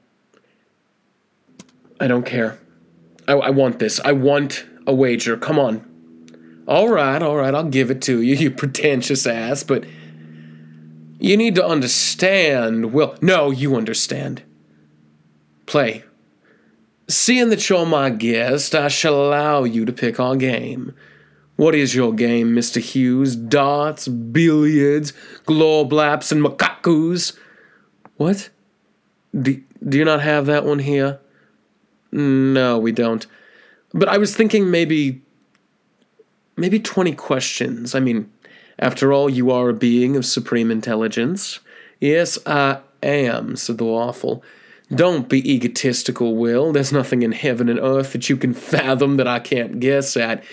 [2.00, 2.58] I don't care.
[3.28, 4.00] I, I want this.
[4.04, 5.38] I want a wager.
[5.38, 5.86] Come on.
[6.68, 9.86] All right, all right, I'll give it to you, you pretentious ass, but
[11.20, 12.92] you need to understand.
[12.92, 14.42] Well, no, you understand.
[15.68, 16.06] Play.
[17.10, 20.94] Seeing that you're my guest, I shall allow you to pick our game.
[21.56, 22.80] What is your game, Mr.
[22.80, 23.36] Hughes?
[23.36, 25.12] Darts, billiards,
[25.46, 27.36] globlaps, and macacos?
[28.18, 28.50] What?
[29.34, 31.20] Do, do you not have that one here?
[32.12, 33.26] No, we don't.
[33.92, 35.24] But I was thinking maybe.
[36.56, 37.96] maybe 20 questions.
[37.96, 38.32] I mean,
[38.78, 41.60] after all, you are a being of supreme intelligence.
[42.00, 44.44] Yes, I am, said the waffle.
[44.94, 46.72] Don't be egotistical, Will.
[46.72, 50.44] There's nothing in heaven and earth that you can fathom that I can't guess at.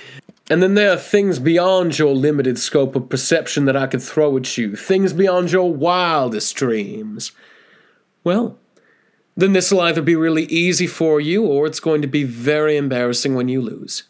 [0.48, 4.36] And then there are things beyond your limited scope of perception that I could throw
[4.36, 7.32] at you, things beyond your wildest dreams.
[8.22, 8.58] Well,
[9.36, 12.76] then this will either be really easy for you or it's going to be very
[12.76, 14.04] embarrassing when you lose.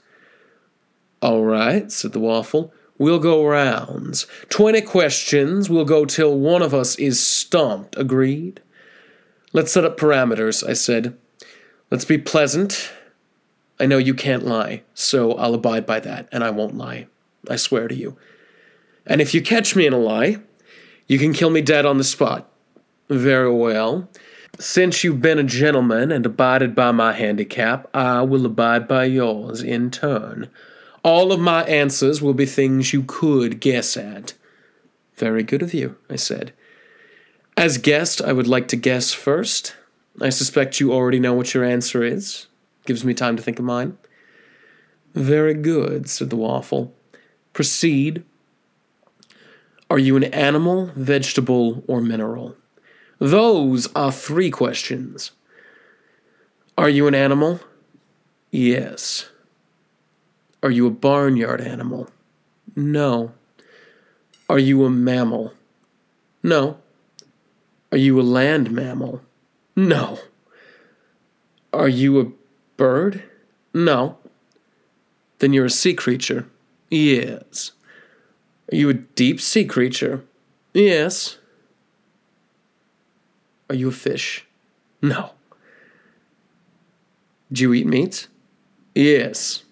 [1.23, 2.73] All right, said the waffle.
[2.99, 4.27] We'll go rounds.
[4.49, 5.69] Twenty questions.
[5.71, 7.97] We'll go till one of us is stumped.
[7.97, 8.61] Agreed?
[9.57, 11.17] Let's set up parameters, I said.
[11.91, 12.93] Let's be pleasant.
[13.81, 17.07] I know you can't lie, so I'll abide by that, and I won't lie.
[17.49, 18.19] I swear to you.
[19.07, 20.41] And if you catch me in a lie,
[21.07, 22.51] you can kill me dead on the spot.
[23.09, 24.11] Very well.
[24.59, 29.63] Since you've been a gentleman and abided by my handicap, I will abide by yours
[29.63, 30.51] in turn.
[31.03, 34.35] All of my answers will be things you could guess at.
[35.15, 36.53] Very good of you, I said.
[37.57, 39.75] As guest, I would like to guess first.
[40.21, 42.47] I suspect you already know what your answer is.
[42.85, 43.97] Gives me time to think of mine.
[45.15, 46.93] Very good, said the waffle.
[47.55, 48.25] Proceed.
[49.89, 52.57] Are you an animal, vegetable, or mineral?
[53.19, 55.31] Those are three questions.
[56.77, 57.61] Are you an animal?
[58.51, 59.31] Yes.
[60.63, 62.11] Are you a barnyard animal?
[62.75, 63.33] No.
[64.49, 65.55] Are you a mammal?
[66.43, 66.79] No.
[67.93, 69.23] Are you a land mammal?
[69.75, 70.19] No.
[71.73, 72.33] Are you a
[72.77, 73.23] bird?
[73.73, 74.19] No.
[75.39, 76.47] Then you're a sea creature?
[76.91, 77.73] Yes.
[78.73, 80.25] Are you a deep sea creature?
[80.75, 81.39] Yes.
[83.69, 84.47] Are you a fish?
[85.03, 85.31] No.
[87.53, 88.29] Do you eat meat?
[88.95, 89.65] Yes.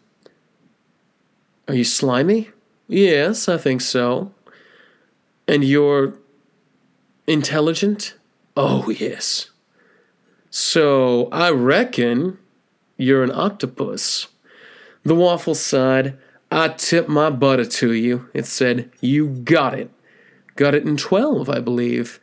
[1.67, 2.51] Are you slimy?
[2.89, 4.33] Yes, I think so.
[5.49, 6.15] And you're
[7.27, 8.15] intelligent?
[8.57, 9.51] Oh, yes.
[10.51, 12.39] So I reckon
[12.97, 14.29] you're an octopus.
[15.05, 16.17] The waffle sighed.
[16.51, 18.29] I tip my butter to you.
[18.33, 19.91] It said, You got it.
[20.57, 22.21] Got it in 12, I believe.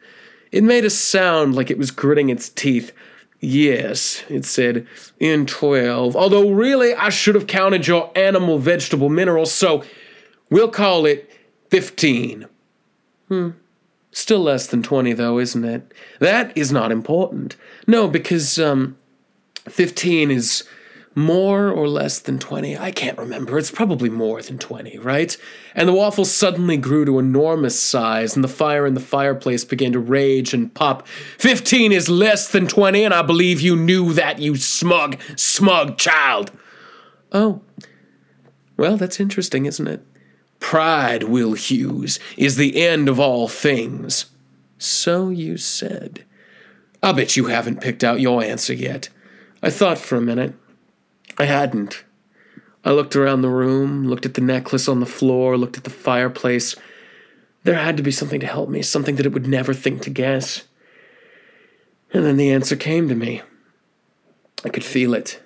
[0.51, 2.93] It made a sound like it was gritting its teeth.
[3.39, 4.87] Yes, it said,
[5.19, 6.15] in 12.
[6.15, 9.83] Although, really, I should have counted your animal, vegetable, mineral, so
[10.49, 11.29] we'll call it
[11.69, 12.45] 15.
[13.27, 13.49] Hmm.
[14.11, 15.93] Still less than 20, though, isn't it?
[16.19, 17.55] That is not important.
[17.87, 18.97] No, because, um,
[19.69, 20.63] 15 is
[21.13, 22.77] more or less than 20.
[22.77, 23.57] I can't remember.
[23.57, 25.35] It's probably more than 20, right?
[25.75, 29.91] And the waffle suddenly grew to enormous size, and the fire in the fireplace began
[29.91, 31.05] to rage and pop.
[31.37, 36.51] 15 is less than 20, and I believe you knew that, you smug, smug child.
[37.31, 37.61] Oh.
[38.77, 40.05] Well, that's interesting, isn't it?
[40.61, 44.27] Pride, Will Hughes, is the end of all things.
[44.77, 46.23] So you said.
[47.03, 49.09] I bet you haven't picked out your answer yet.
[49.61, 50.53] I thought for a minute.
[51.37, 52.05] I hadn't.
[52.85, 55.89] I looked around the room, looked at the necklace on the floor, looked at the
[55.89, 56.75] fireplace.
[57.63, 60.09] There had to be something to help me, something that it would never think to
[60.09, 60.63] guess.
[62.13, 63.41] And then the answer came to me.
[64.63, 65.41] I could feel it.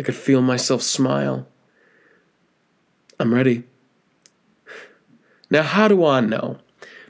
[0.00, 1.46] I could feel myself smile.
[3.20, 3.64] I'm ready.
[5.50, 6.58] Now, how do I know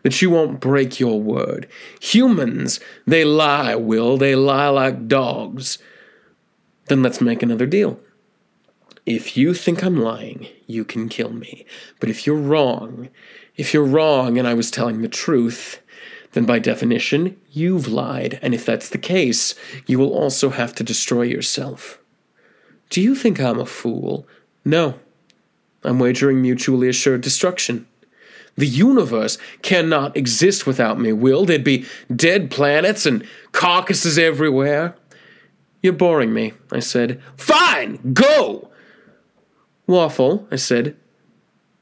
[0.03, 1.69] that you won't break your word?
[2.01, 4.17] Humans, they lie, Will.
[4.17, 5.79] They lie like dogs.
[6.87, 7.99] Then let's make another deal.
[9.05, 11.65] If you think I'm lying, you can kill me.
[12.01, 13.09] But if you're wrong,
[13.57, 15.81] if you're wrong and I was telling the truth,
[16.33, 18.39] then by definition, you've lied.
[18.43, 19.55] And if that's the case,
[19.87, 21.99] you will also have to destroy yourself.
[22.91, 24.27] Do you think I'm a fool?
[24.65, 24.99] No.
[25.83, 27.87] I'm wagering mutually assured destruction.
[28.57, 31.45] The universe cannot exist without me, Will.
[31.45, 31.85] There'd be
[32.15, 34.97] dead planets and carcasses everywhere.
[35.83, 37.21] You're boring me, I said.
[37.37, 38.71] Fine, go!
[39.87, 40.97] Waffle, I said.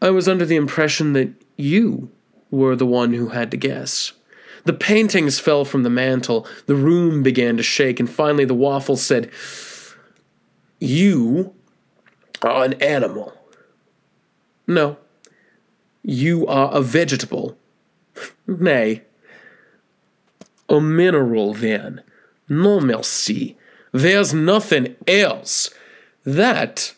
[0.02, 2.10] I was under the impression that you
[2.50, 4.12] were the one who had to guess.
[4.64, 8.96] The paintings fell from the mantel, the room began to shake, and finally the waffle
[8.96, 9.30] said,
[10.80, 11.54] You
[12.42, 13.32] are an animal.
[14.66, 14.98] No.
[16.06, 17.56] You are a vegetable.
[18.46, 19.02] Nay.
[20.68, 22.02] A mineral, then.
[22.48, 23.56] Non merci.
[23.90, 25.70] There's nothing else.
[26.24, 26.94] That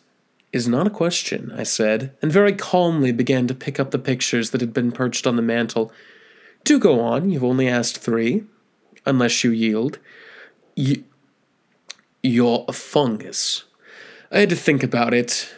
[0.52, 4.50] is not a question, I said, and very calmly began to pick up the pictures
[4.50, 5.92] that had been perched on the mantel.
[6.64, 8.44] Do go on, you've only asked three,
[9.04, 9.98] unless you yield.
[10.74, 11.04] You,
[12.22, 13.64] you're a fungus.
[14.32, 15.48] I had to think about it.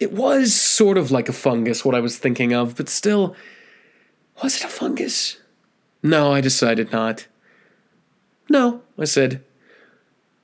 [0.00, 3.34] It was sort of like a fungus, what I was thinking of, but still,
[4.42, 5.38] was it a fungus?
[6.02, 7.26] No, I decided not.
[8.48, 9.44] No, I said.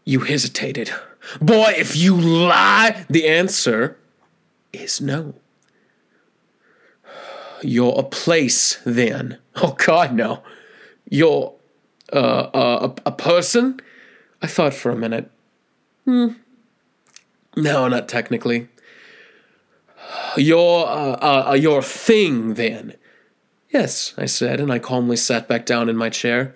[0.05, 0.90] You hesitated.
[1.40, 3.97] Boy, if you lie, the answer
[4.72, 5.35] is no.
[7.62, 9.39] You're a place, then.
[9.56, 10.43] Oh, God, no.
[11.09, 11.55] You're
[12.12, 13.81] uh, a, a person?
[14.43, 15.31] I thought for a minute.
[16.05, 16.32] Hmm.
[17.56, 18.68] No, not technically.
[20.36, 22.94] You're, uh, uh, uh, your thing, then.
[23.70, 26.54] Yes, I said, and I calmly sat back down in my chair.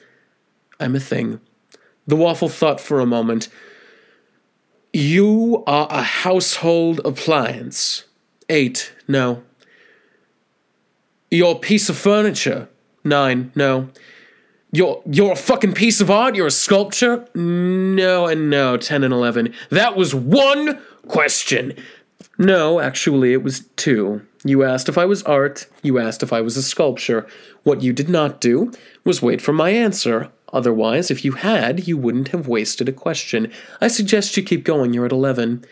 [0.78, 1.40] I'm a thing.
[2.06, 3.48] The waffle thought for a moment.
[4.92, 8.04] You are a household appliance.
[8.48, 9.42] Eight, no.
[11.30, 12.68] You're piece of furniture.
[13.04, 13.90] Nine, no.
[14.72, 16.34] You're you're a fucking piece of art.
[16.34, 17.26] You're a sculpture.
[17.34, 18.76] No and no.
[18.76, 19.54] Ten and eleven.
[19.70, 21.74] That was one question.
[22.38, 24.22] No, actually, it was two.
[24.44, 25.66] You asked if I was art.
[25.82, 27.26] You asked if I was a sculpture.
[27.64, 28.72] What you did not do
[29.04, 30.30] was wait for my answer.
[30.52, 33.52] Otherwise, if you had, you wouldn't have wasted a question.
[33.80, 34.94] I suggest you keep going.
[34.94, 35.64] You're at 11.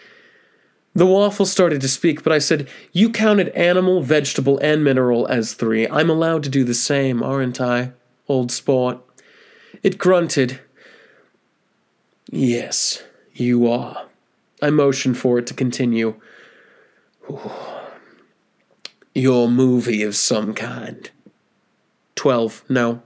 [0.94, 5.54] The waffle started to speak, but I said, You counted animal, vegetable, and mineral as
[5.54, 5.86] three.
[5.88, 7.92] I'm allowed to do the same, aren't I,
[8.28, 8.98] old sport?
[9.82, 10.60] It grunted.
[12.30, 14.06] Yes, you are.
[14.60, 16.18] I motioned for it to continue.
[19.14, 21.10] Your movie of some kind.
[22.16, 22.64] 12.
[22.68, 23.02] No.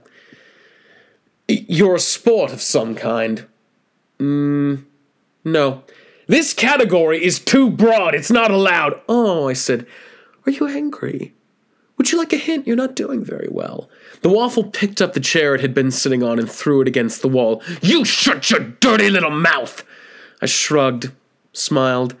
[1.47, 3.45] You're a sport of some kind.
[4.19, 4.85] Mm,
[5.43, 5.83] no.
[6.27, 8.15] This category is too broad.
[8.15, 9.01] It's not allowed.
[9.09, 9.85] Oh, I said,
[10.45, 11.33] Are you angry?
[11.97, 12.65] Would you like a hint?
[12.65, 13.89] You're not doing very well.
[14.21, 17.21] The waffle picked up the chair it had been sitting on and threw it against
[17.21, 17.61] the wall.
[17.81, 19.83] You shut your dirty little mouth!
[20.41, 21.11] I shrugged,
[21.53, 22.15] smiled.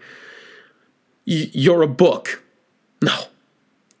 [1.25, 2.43] You're a book.
[3.01, 3.25] No.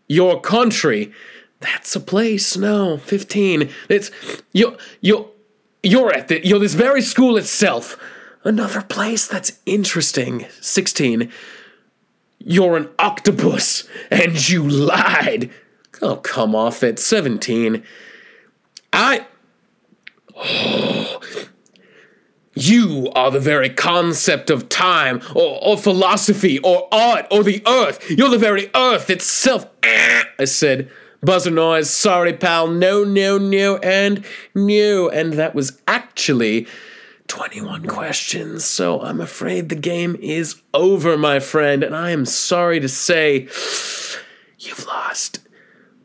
[0.07, 1.11] Your country.
[1.59, 2.57] That's a place.
[2.57, 2.97] No.
[2.97, 3.69] 15.
[3.89, 4.11] It's.
[4.51, 4.77] You're.
[5.01, 5.29] You're.
[5.83, 6.45] You're at the.
[6.45, 7.97] You're this very school itself.
[8.43, 10.47] Another place that's interesting.
[10.61, 11.31] 16.
[12.39, 15.51] You're an octopus, and you lied.
[16.01, 16.99] Oh, come off it.
[16.99, 17.83] 17.
[18.93, 19.27] I.
[20.43, 21.19] Oh,
[22.53, 28.09] you are the very concept of time, or, or philosophy, or art, or the earth.
[28.09, 29.67] You're the very earth itself.
[29.83, 30.89] I said,
[31.21, 35.09] buzzer noise, sorry, pal, no, no, no, and no.
[35.09, 36.67] And that was actually
[37.27, 42.81] 21 questions, so I'm afraid the game is over, my friend, and I am sorry
[42.81, 43.47] to say
[44.59, 45.39] you've lost.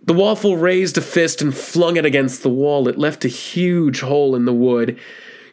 [0.05, 2.87] The waffle raised a fist and flung it against the wall.
[2.87, 5.01] It left a huge hole in the wood.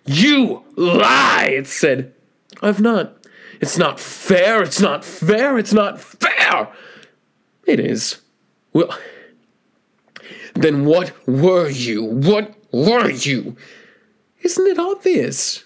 [0.05, 2.13] You lie, it said.
[2.61, 3.17] I've not.
[3.61, 6.69] It's not fair, it's not fair, it's not fair.
[7.65, 8.19] It is.
[8.73, 8.97] Well,
[10.53, 12.03] then what were you?
[12.03, 13.55] What were you?
[14.41, 15.63] Isn't it obvious?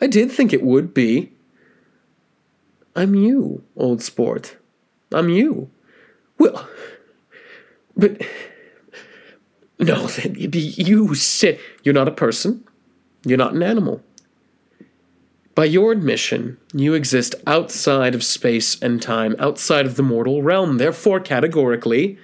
[0.00, 1.32] I did think it would be.
[2.94, 4.56] I'm you, old sport.
[5.12, 5.70] I'm you.
[6.38, 6.68] Well,
[7.96, 8.20] but
[9.78, 12.64] no, then you said you're not a person.
[13.24, 14.02] You're not an animal.
[15.54, 20.78] By your admission, you exist outside of space and time, outside of the mortal realm.
[20.78, 22.18] Therefore, categorically,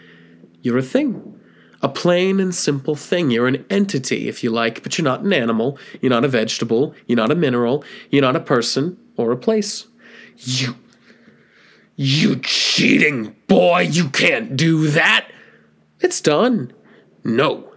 [0.62, 1.38] you're a thing.
[1.82, 3.30] A plain and simple thing.
[3.30, 5.78] You're an entity, if you like, but you're not an animal.
[6.00, 6.94] You're not a vegetable.
[7.06, 7.84] You're not a mineral.
[8.10, 9.86] You're not a person or a place.
[10.36, 10.76] You.
[11.94, 15.28] You cheating boy, you can't do that!
[16.00, 16.72] It's done.
[17.24, 17.72] No.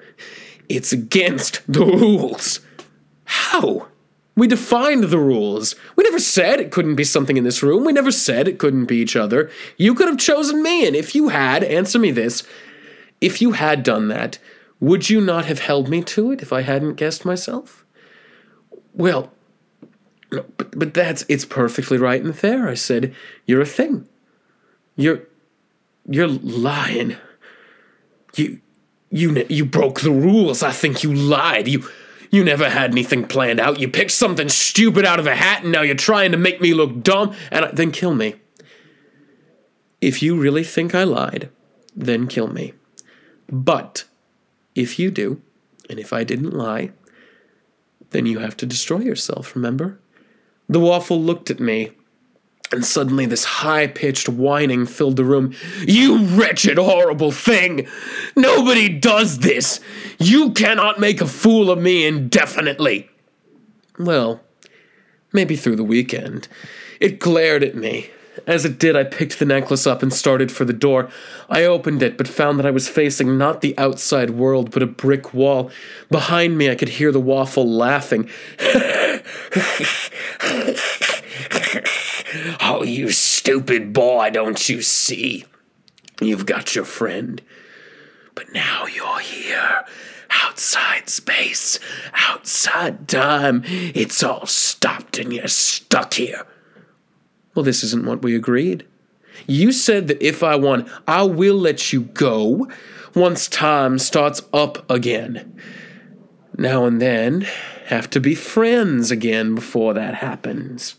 [0.69, 2.59] It's against the rules.
[3.25, 3.87] How?
[4.35, 5.75] We defined the rules.
[5.95, 7.83] We never said it couldn't be something in this room.
[7.83, 9.51] We never said it couldn't be each other.
[9.77, 12.43] You could have chosen me, and if you had, answer me this
[13.21, 14.39] if you had done that,
[14.79, 17.85] would you not have held me to it if I hadn't guessed myself?
[18.93, 19.31] Well,
[20.31, 22.67] but, but that's it's perfectly right and fair.
[22.67, 23.13] I said,
[23.45, 24.07] You're a thing.
[24.95, 25.21] You're
[26.09, 27.15] you're lying.
[28.35, 28.59] You
[29.11, 30.63] you you broke the rules.
[30.63, 31.67] I think you lied.
[31.67, 31.87] You
[32.31, 33.79] you never had anything planned out.
[33.79, 36.73] You picked something stupid out of a hat, and now you're trying to make me
[36.73, 37.35] look dumb.
[37.51, 38.35] And I, then kill me.
[39.99, 41.49] If you really think I lied,
[41.95, 42.73] then kill me.
[43.51, 44.05] But
[44.73, 45.41] if you do,
[45.89, 46.91] and if I didn't lie,
[48.11, 49.55] then you have to destroy yourself.
[49.55, 49.99] Remember?
[50.69, 51.91] The waffle looked at me
[52.71, 55.53] and suddenly, this high pitched whining filled the room.
[55.81, 57.87] You wretched, horrible thing!
[58.35, 59.79] Nobody does this!
[60.19, 63.09] You cannot make a fool of me indefinitely!
[63.99, 64.41] Well,
[65.33, 66.47] maybe through the weekend.
[66.99, 68.09] It glared at me.
[68.47, 71.09] As it did, I picked the necklace up and started for the door.
[71.49, 74.87] I opened it, but found that I was facing not the outside world, but a
[74.87, 75.69] brick wall.
[76.09, 78.29] Behind me, I could hear the waffle laughing.
[82.91, 85.45] You stupid boy, don't you see?
[86.19, 87.41] You've got your friend.
[88.35, 89.85] But now you're here,
[90.29, 91.79] outside space,
[92.13, 93.63] outside time.
[93.65, 96.45] It's all stopped and you're stuck here.
[97.55, 98.85] Well, this isn't what we agreed.
[99.47, 102.69] You said that if I won, I will let you go
[103.15, 105.57] once time starts up again.
[106.57, 107.47] Now and then,
[107.85, 110.95] have to be friends again before that happens.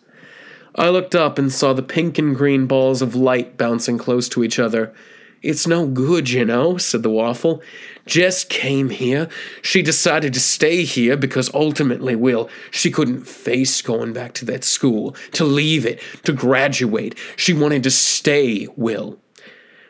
[0.74, 4.42] I looked up and saw the pink and green balls of light bouncing close to
[4.42, 4.94] each other.
[5.42, 7.62] It's no good, you know, said the waffle.
[8.06, 9.28] Jess came here.
[9.60, 14.62] She decided to stay here because ultimately, Will, she couldn't face going back to that
[14.64, 17.18] school, to leave it, to graduate.
[17.36, 19.18] She wanted to stay, Will.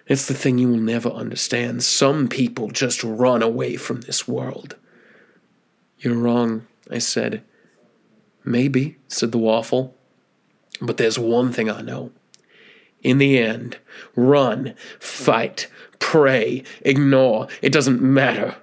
[0.06, 1.84] It's the thing you will never understand.
[1.84, 4.76] Some people just run away from this world.
[5.98, 7.44] You're wrong, I said.
[8.42, 9.96] Maybe, said the waffle.
[10.82, 12.10] But there's one thing I know.
[13.02, 13.78] In the end,
[14.16, 15.68] run, fight,
[16.00, 18.56] pray, ignore, it doesn't matter.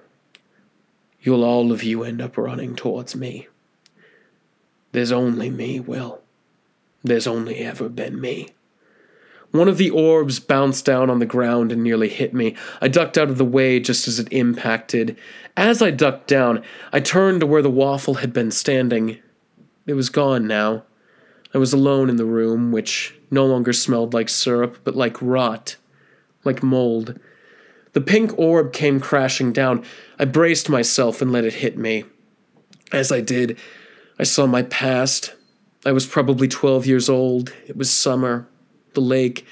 [1.22, 3.48] You'll all of you end up running towards me.
[4.92, 6.20] There's only me, Will.
[7.02, 8.48] There's only ever been me.
[9.50, 12.54] One of the orbs bounced down on the ground and nearly hit me.
[12.80, 15.16] I ducked out of the way just as it impacted.
[15.56, 19.18] As I ducked down, I turned to where the waffle had been standing.
[19.86, 20.84] It was gone now.
[21.52, 25.76] I was alone in the room, which no longer smelled like syrup, but like rot,
[26.44, 27.18] like mold.
[27.92, 29.84] The pink orb came crashing down.
[30.18, 32.04] I braced myself and let it hit me.
[32.92, 33.58] As I did,
[34.18, 35.34] I saw my past.
[35.84, 37.52] I was probably 12 years old.
[37.66, 38.46] It was summer.
[38.94, 39.46] The lake.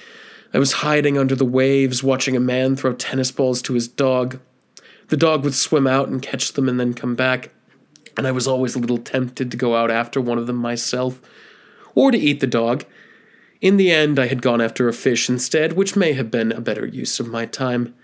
[0.55, 4.39] I was hiding under the waves, watching a man throw tennis balls to his dog.
[5.09, 7.51] The dog would swim out and catch them and then come back,
[8.17, 11.21] and I was always a little tempted to go out after one of them myself,
[11.95, 12.85] or to eat the dog.
[13.61, 16.61] In the end, I had gone after a fish instead, which may have been a
[16.61, 17.95] better use of my time.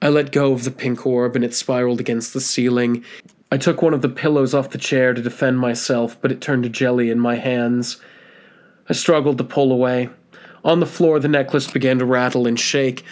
[0.00, 3.04] I let go of the pink orb and it spiraled against the ceiling.
[3.52, 6.62] I took one of the pillows off the chair to defend myself, but it turned
[6.62, 7.98] to jelly in my hands.
[8.88, 10.08] I struggled to pull away.
[10.64, 13.04] On the floor, the necklace began to rattle and shake.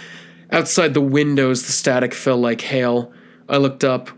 [0.51, 3.13] Outside the windows, the static fell like hail.
[3.49, 4.11] I looked up.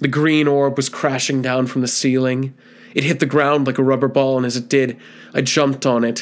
[0.00, 2.54] The green orb was crashing down from the ceiling.
[2.96, 4.98] It hit the ground like a rubber ball, and as it did,
[5.34, 6.20] I jumped on it.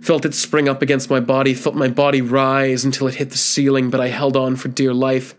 [0.00, 3.38] Felt it spring up against my body, felt my body rise until it hit the
[3.38, 5.36] ceiling, but I held on for dear life.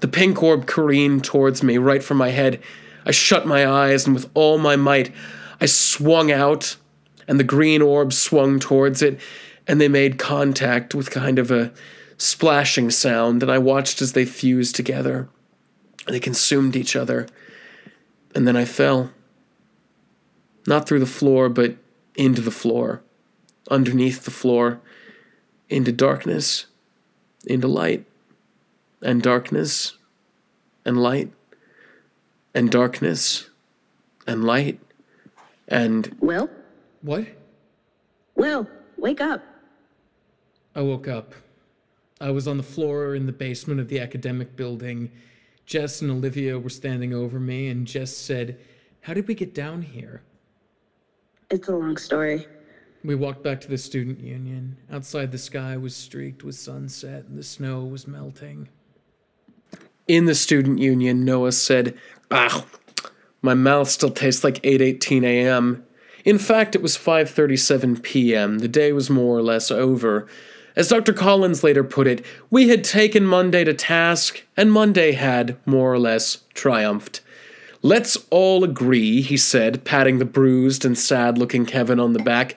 [0.00, 2.60] The pink orb careened towards me, right for my head.
[3.06, 5.12] I shut my eyes, and with all my might,
[5.60, 6.76] I swung out,
[7.28, 9.20] and the green orb swung towards it,
[9.68, 11.72] and they made contact with kind of a
[12.16, 15.28] splashing sound, and I watched as they fused together.
[16.08, 17.28] They consumed each other,
[18.34, 19.12] and then I fell.
[20.68, 21.76] Not through the floor, but
[22.14, 23.00] into the floor,
[23.70, 24.80] underneath the floor,
[25.70, 26.66] into darkness,
[27.46, 28.04] into light,
[29.00, 29.94] and darkness,
[30.84, 31.32] and light,
[32.54, 33.48] and darkness,
[34.26, 34.78] and light,
[35.68, 36.50] and Will?
[37.00, 37.28] What?
[38.34, 38.68] Will,
[38.98, 39.42] wake up.
[40.74, 41.32] I woke up.
[42.20, 45.12] I was on the floor in the basement of the academic building.
[45.64, 48.58] Jess and Olivia were standing over me, and Jess said,
[49.00, 50.20] How did we get down here?
[51.50, 52.46] It's a long story.
[53.02, 54.76] We walked back to the student union.
[54.92, 58.68] Outside, the sky was streaked with sunset, and the snow was melting.
[60.06, 61.96] In the student union, Noah said,
[62.30, 62.66] Ah,
[63.40, 65.84] my mouth still tastes like 8:18 a.m.
[66.22, 68.58] In fact, it was 5:37 p.m.
[68.58, 70.26] The day was more or less over.
[70.76, 71.14] As Dr.
[71.14, 75.98] Collins later put it, we had taken Monday to task, and Monday had, more or
[75.98, 77.22] less, triumphed.
[77.82, 82.56] Let's all agree, he said, patting the bruised and sad looking Kevin on the back,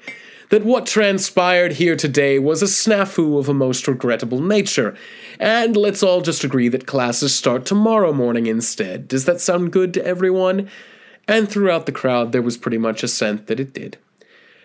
[0.50, 4.96] that what transpired here today was a snafu of a most regrettable nature.
[5.40, 9.08] And let's all just agree that classes start tomorrow morning instead.
[9.08, 10.70] Does that sound good to everyone?
[11.28, 13.98] And throughout the crowd, there was pretty much assent that it did.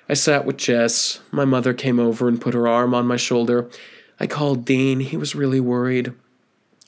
[0.09, 1.21] I sat with Jess.
[1.31, 3.69] My mother came over and put her arm on my shoulder.
[4.19, 5.01] I called Dean.
[5.01, 6.15] He was really worried.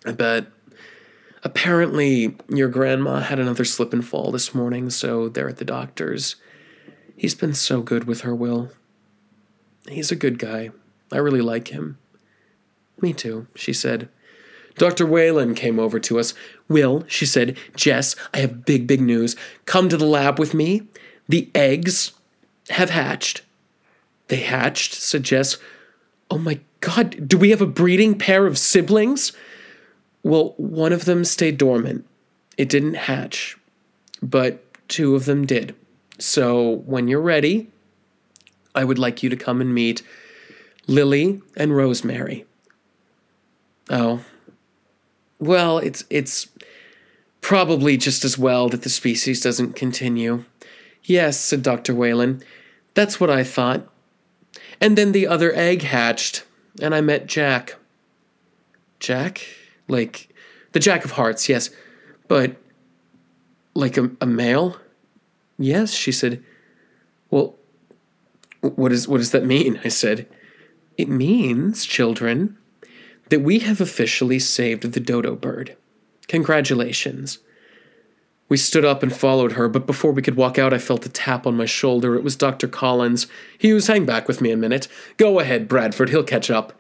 [0.07, 0.47] I bet.
[1.49, 6.37] Apparently, your grandma had another slip and fall this morning, so they're at the doctor's.
[7.17, 8.71] He's been so good with her, Will.
[9.89, 10.73] He's a good guy.
[11.11, 11.97] I really like him.
[13.01, 14.11] Me too, she said.
[14.77, 15.07] Dr.
[15.07, 16.35] Whalen came over to us.
[16.69, 19.35] Will, she said, Jess, I have big, big news.
[19.65, 20.83] Come to the lab with me.
[21.31, 22.13] The eggs
[22.69, 23.41] have hatched.
[24.27, 25.57] They hatched, said Jess.
[26.31, 29.33] Oh my god, do we have a breeding pair of siblings?
[30.29, 32.05] Well, one of them stayed dormant.
[32.59, 33.57] It didn't hatch,
[34.21, 35.75] but two of them did.
[36.19, 37.71] So when you're ready,
[38.75, 40.03] I would like you to come and meet
[40.87, 42.45] Lily and Rosemary.
[43.89, 44.23] Oh.
[45.39, 46.49] Well, it's it's
[47.41, 50.45] probably just as well that the species doesn't continue.
[51.05, 51.95] Yes, said Dr.
[51.95, 52.43] Whalen.
[52.93, 53.89] That's what I thought.
[54.79, 56.45] And then the other egg hatched,
[56.83, 57.77] and I met Jack.
[59.01, 59.58] Jack?
[59.89, 60.35] Like
[60.73, 61.71] the Jack of Hearts, yes.
[62.29, 62.57] But
[63.75, 64.77] like a, a male?
[65.59, 66.45] Yes, she said.
[67.31, 67.57] Well,
[68.61, 69.81] what, is, what does that mean?
[69.85, 70.29] I said.
[70.97, 72.59] It means, children,
[73.29, 75.77] that we have officially saved the dodo bird.
[76.27, 77.39] Congratulations.
[78.49, 81.11] We stood up and followed her, but before we could walk out, I felt a
[81.11, 82.15] tap on my shoulder.
[82.15, 82.67] It was Dr.
[82.67, 83.27] Collins.
[83.59, 84.89] Hughes, hang back with me a minute.
[85.19, 86.73] Go ahead, Bradford, he'll catch up.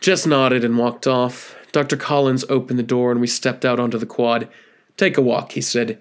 [0.00, 1.56] Jess nodded and walked off.
[1.72, 1.96] Dr.
[1.96, 4.48] Collins opened the door and we stepped out onto the quad.
[4.96, 6.00] Take a walk, he said.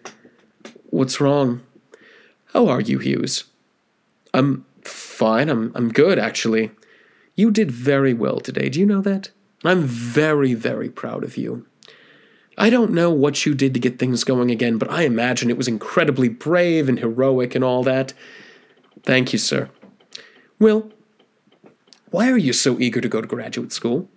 [0.88, 1.62] What's wrong?
[2.54, 3.46] How are you, Hughes?
[4.34, 5.50] I'm fine.
[5.50, 6.72] I'm, I'm good, actually.
[7.36, 8.70] You did very well today.
[8.70, 9.30] Do you know that?
[9.64, 11.66] I'm very, very proud of you.
[12.58, 15.58] I don't know what you did to get things going again, but I imagine it
[15.58, 18.14] was incredibly brave and heroic and all that.
[19.04, 19.70] Thank you, sir.
[20.60, 20.92] Will,
[22.10, 24.10] Why are you so eager to go to graduate school?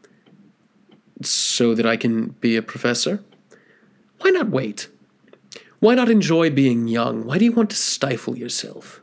[1.25, 3.23] So that I can be a professor?
[4.21, 4.89] Why not wait?
[5.81, 7.25] Why not enjoy being young?
[7.25, 9.01] Why do you want to stifle yourself?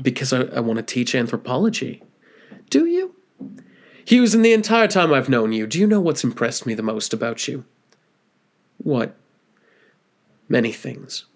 [0.00, 2.02] Because I, I want to teach anthropology.
[2.68, 3.14] Do you?
[4.04, 6.82] Hughes, in the entire time I've known you, do you know what's impressed me the
[6.82, 7.64] most about you?
[8.78, 9.14] What?
[10.48, 11.26] Many things.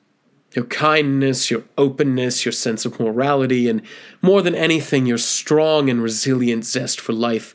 [0.54, 3.82] Your kindness, your openness, your sense of morality, and
[4.22, 7.54] more than anything, your strong and resilient zest for life.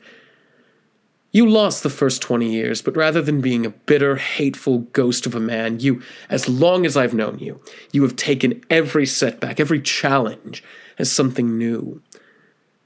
[1.32, 5.36] You lost the first 20 years, but rather than being a bitter, hateful ghost of
[5.36, 7.62] a man, you, as long as I've known you,
[7.92, 10.64] you have taken every setback, every challenge
[10.98, 12.02] as something new.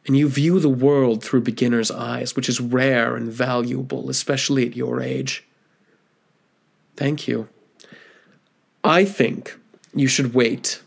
[0.05, 4.75] And you view the world through beginner's eyes, which is rare and valuable, especially at
[4.75, 5.45] your age.
[6.97, 7.47] Thank you.
[8.83, 9.57] I think
[9.95, 10.82] you should wait.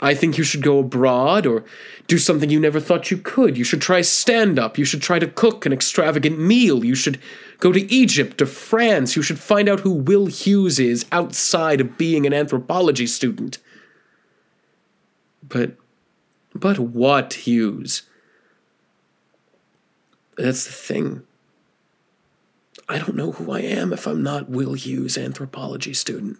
[0.00, 1.64] I think you should go abroad or
[2.06, 3.58] do something you never thought you could.
[3.58, 4.78] You should try stand up.
[4.78, 6.84] You should try to cook an extravagant meal.
[6.84, 7.18] You should
[7.58, 9.16] go to Egypt or France.
[9.16, 13.58] You should find out who Will Hughes is outside of being an anthropology student.
[15.42, 15.72] But,
[16.54, 18.02] but what, Hughes?
[20.36, 21.22] That's the thing.
[22.88, 26.38] I don't know who I am if I'm not Will Hughes, anthropology student.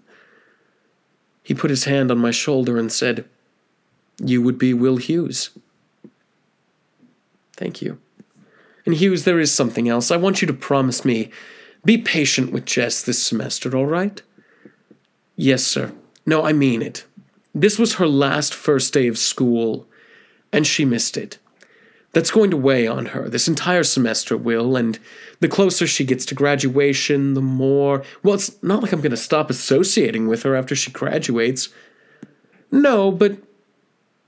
[1.43, 3.24] He put his hand on my shoulder and said,
[4.23, 5.51] You would be Will Hughes.
[7.57, 7.99] Thank you.
[8.86, 10.11] And Hughes, there is something else.
[10.11, 11.31] I want you to promise me.
[11.85, 14.20] Be patient with Jess this semester, all right?
[15.36, 15.93] Yes, sir.
[16.27, 17.05] No, I mean it.
[17.55, 19.86] This was her last first day of school,
[20.53, 21.39] and she missed it.
[22.12, 23.28] That's going to weigh on her.
[23.28, 24.99] This entire semester will, and
[25.40, 28.03] the closer she gets to graduation, the more.
[28.23, 31.69] Well, it's not like I'm going to stop associating with her after she graduates.
[32.70, 33.39] No, but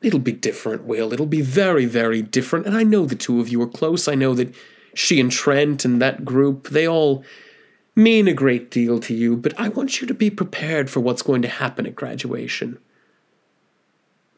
[0.02, 1.12] it'll be different, Will.
[1.12, 2.66] It'll be very, very different.
[2.66, 4.08] And I know the two of you are close.
[4.08, 4.54] I know that
[4.94, 7.24] she and Trent and that group, they all
[7.94, 11.22] mean a great deal to you, but I want you to be prepared for what's
[11.22, 12.78] going to happen at graduation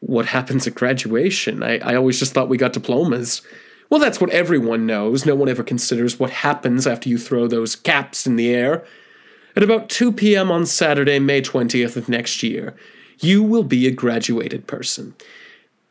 [0.05, 1.63] what happens at graduation.
[1.63, 3.41] I, I always just thought we got diplomas.
[3.89, 5.25] Well, that's what everyone knows.
[5.25, 8.83] No one ever considers what happens after you throw those caps in the air.
[9.55, 10.51] At about 2 p.m.
[10.51, 12.75] on Saturday, May 20th of next year,
[13.19, 15.15] you will be a graduated person.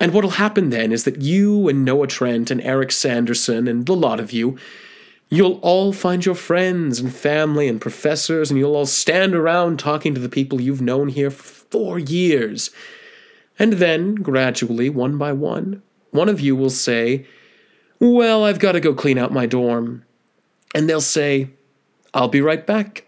[0.03, 3.95] And what'll happen then is that you and Noah Trent and Eric Sanderson and a
[3.95, 4.59] lot of you,
[5.31, 10.13] you'll all find your friends and family and professors, and you'll all stand around talking
[10.13, 12.71] to the people you've known here for four years
[13.59, 17.27] and then, gradually, one by one, one of you will say,
[18.01, 20.05] Well, I've got to go clean out my dorm.
[20.75, 21.51] And they'll say,
[22.15, 23.05] I'll be right back.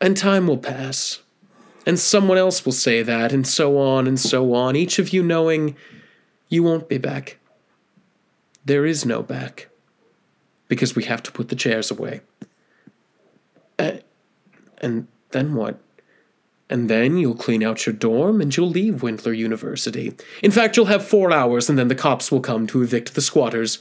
[0.00, 1.22] And time will pass.
[1.86, 5.22] And someone else will say that, and so on and so on, each of you
[5.22, 5.76] knowing
[6.48, 7.38] you won't be back.
[8.64, 9.68] There is no back.
[10.68, 12.22] Because we have to put the chairs away.
[13.78, 13.92] Uh,
[14.78, 15.78] and then what?
[16.68, 20.12] And then you'll clean out your dorm and you'll leave Windler University.
[20.42, 23.20] In fact, you'll have four hours and then the cops will come to evict the
[23.20, 23.78] squatters.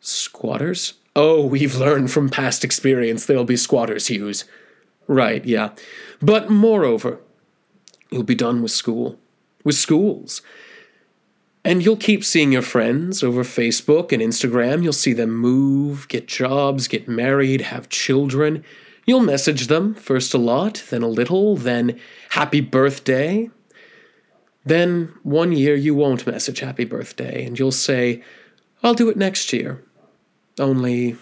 [0.00, 0.94] Squatters?
[1.14, 4.44] Oh, we've learned from past experience there'll be squatters, Hughes.
[5.06, 5.70] Right, yeah.
[6.20, 7.20] But moreover,
[8.10, 9.18] you'll be done with school.
[9.64, 10.42] With schools.
[11.64, 14.82] And you'll keep seeing your friends over Facebook and Instagram.
[14.82, 18.64] You'll see them move, get jobs, get married, have children.
[19.04, 21.98] You'll message them, first a lot, then a little, then
[22.30, 23.50] happy birthday.
[24.64, 28.22] Then one year you won't message happy birthday, and you'll say,
[28.82, 29.84] I'll do it next year.
[30.58, 31.16] Only.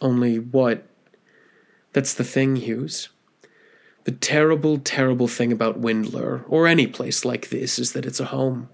[0.00, 0.86] Only what?
[1.94, 3.08] That's the thing, Hughes.
[4.04, 8.26] The terrible, terrible thing about Windler, or any place like this, is that it's a
[8.26, 8.68] home.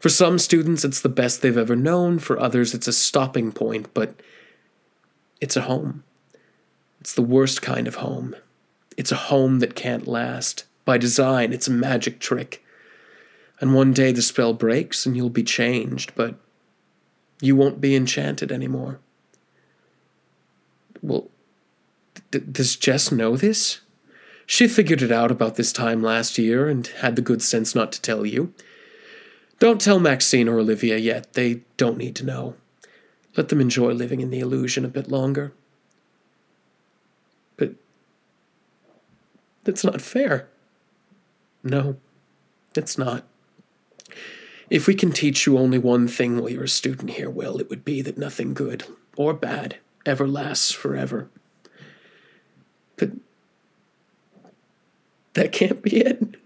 [0.00, 2.18] For some students, it's the best they've ever known.
[2.18, 4.14] For others, it's a stopping point, but
[5.40, 6.02] it's a home.
[7.00, 8.34] It's the worst kind of home.
[8.96, 10.64] It's a home that can't last.
[10.84, 12.64] By design, it's a magic trick.
[13.60, 16.34] And one day the spell breaks and you'll be changed, but
[17.40, 19.00] you won't be enchanted anymore.
[21.02, 21.28] Well,
[22.38, 23.80] does Jess know this?
[24.46, 27.92] She figured it out about this time last year and had the good sense not
[27.92, 28.52] to tell you.
[29.58, 31.32] Don't tell Maxine or Olivia yet.
[31.32, 32.54] They don't need to know.
[33.36, 35.52] Let them enjoy living in the illusion a bit longer.
[37.56, 37.74] But
[39.64, 40.48] that's not fair.
[41.62, 41.96] No,
[42.76, 43.24] it's not.
[44.70, 47.70] If we can teach you only one thing while you're a student here, Will, it
[47.70, 48.84] would be that nothing good
[49.16, 51.30] or bad ever lasts forever.
[52.96, 53.10] But
[55.34, 56.36] that can't be it.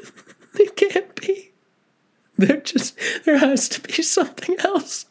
[0.54, 1.52] it can't be.
[2.36, 5.06] There just there has to be something else.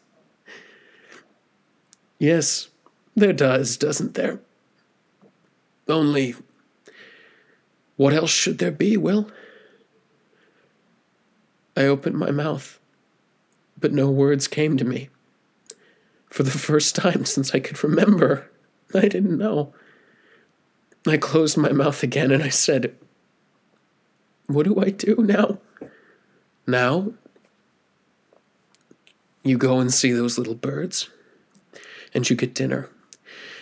[2.18, 2.68] Yes,
[3.14, 4.40] there does, doesn't there?
[5.88, 6.34] Only,
[7.96, 9.30] what else should there be, Will?
[11.76, 12.78] I opened my mouth,
[13.78, 15.08] but no words came to me.
[16.30, 18.50] For the first time since I could remember,
[18.94, 19.74] I didn't know.
[21.06, 22.94] I closed my mouth again and I said,
[24.46, 25.58] What do I do now?
[26.66, 27.12] Now?
[29.42, 31.10] You go and see those little birds,
[32.14, 32.88] and you get dinner,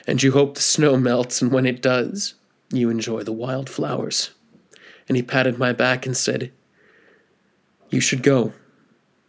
[0.06, 2.35] and you hope the snow melts, and when it does,
[2.70, 4.31] you enjoy the wild flowers.
[5.09, 6.52] And he patted my back and said,
[7.90, 8.52] You should go.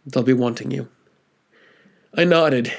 [0.06, 0.88] They'll be wanting you.
[2.16, 2.72] I nodded.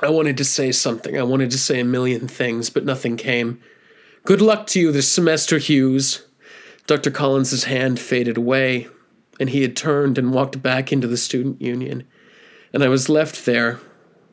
[0.00, 1.18] I wanted to say something.
[1.18, 3.60] I wanted to say a million things, but nothing came.
[4.24, 6.24] Good luck to you this semester, Hughes.
[6.86, 7.10] Dr.
[7.10, 8.86] Collins's hand faded away,
[9.40, 12.04] and he had turned and walked back into the student union,
[12.72, 13.80] and I was left there,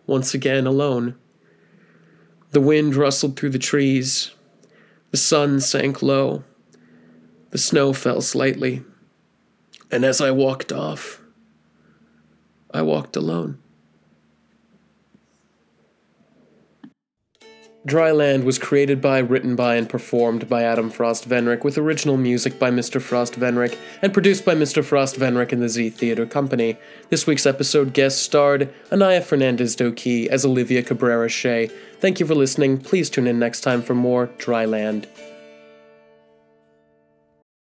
[0.05, 1.15] once again alone.
[2.51, 4.29] The wind rustled through the trees,
[5.09, 6.43] the sun sank low,
[7.49, 8.83] the snow fell slightly,
[9.89, 11.19] and as I walked off,
[12.71, 13.57] I walked alone.
[17.89, 22.59] Dryland was created by, written by, and performed by Adam Frost Venrick, with original music
[22.59, 23.01] by Mr.
[23.01, 24.83] Frost Venrick, and produced by Mr.
[24.83, 26.77] Frost Venrick and the Z Theater Company.
[27.09, 31.71] This week's episode guest starred Ania Fernandez Doqui as Olivia Cabrera Shay.
[31.99, 32.77] Thank you for listening.
[32.77, 35.07] Please tune in next time for more Dryland.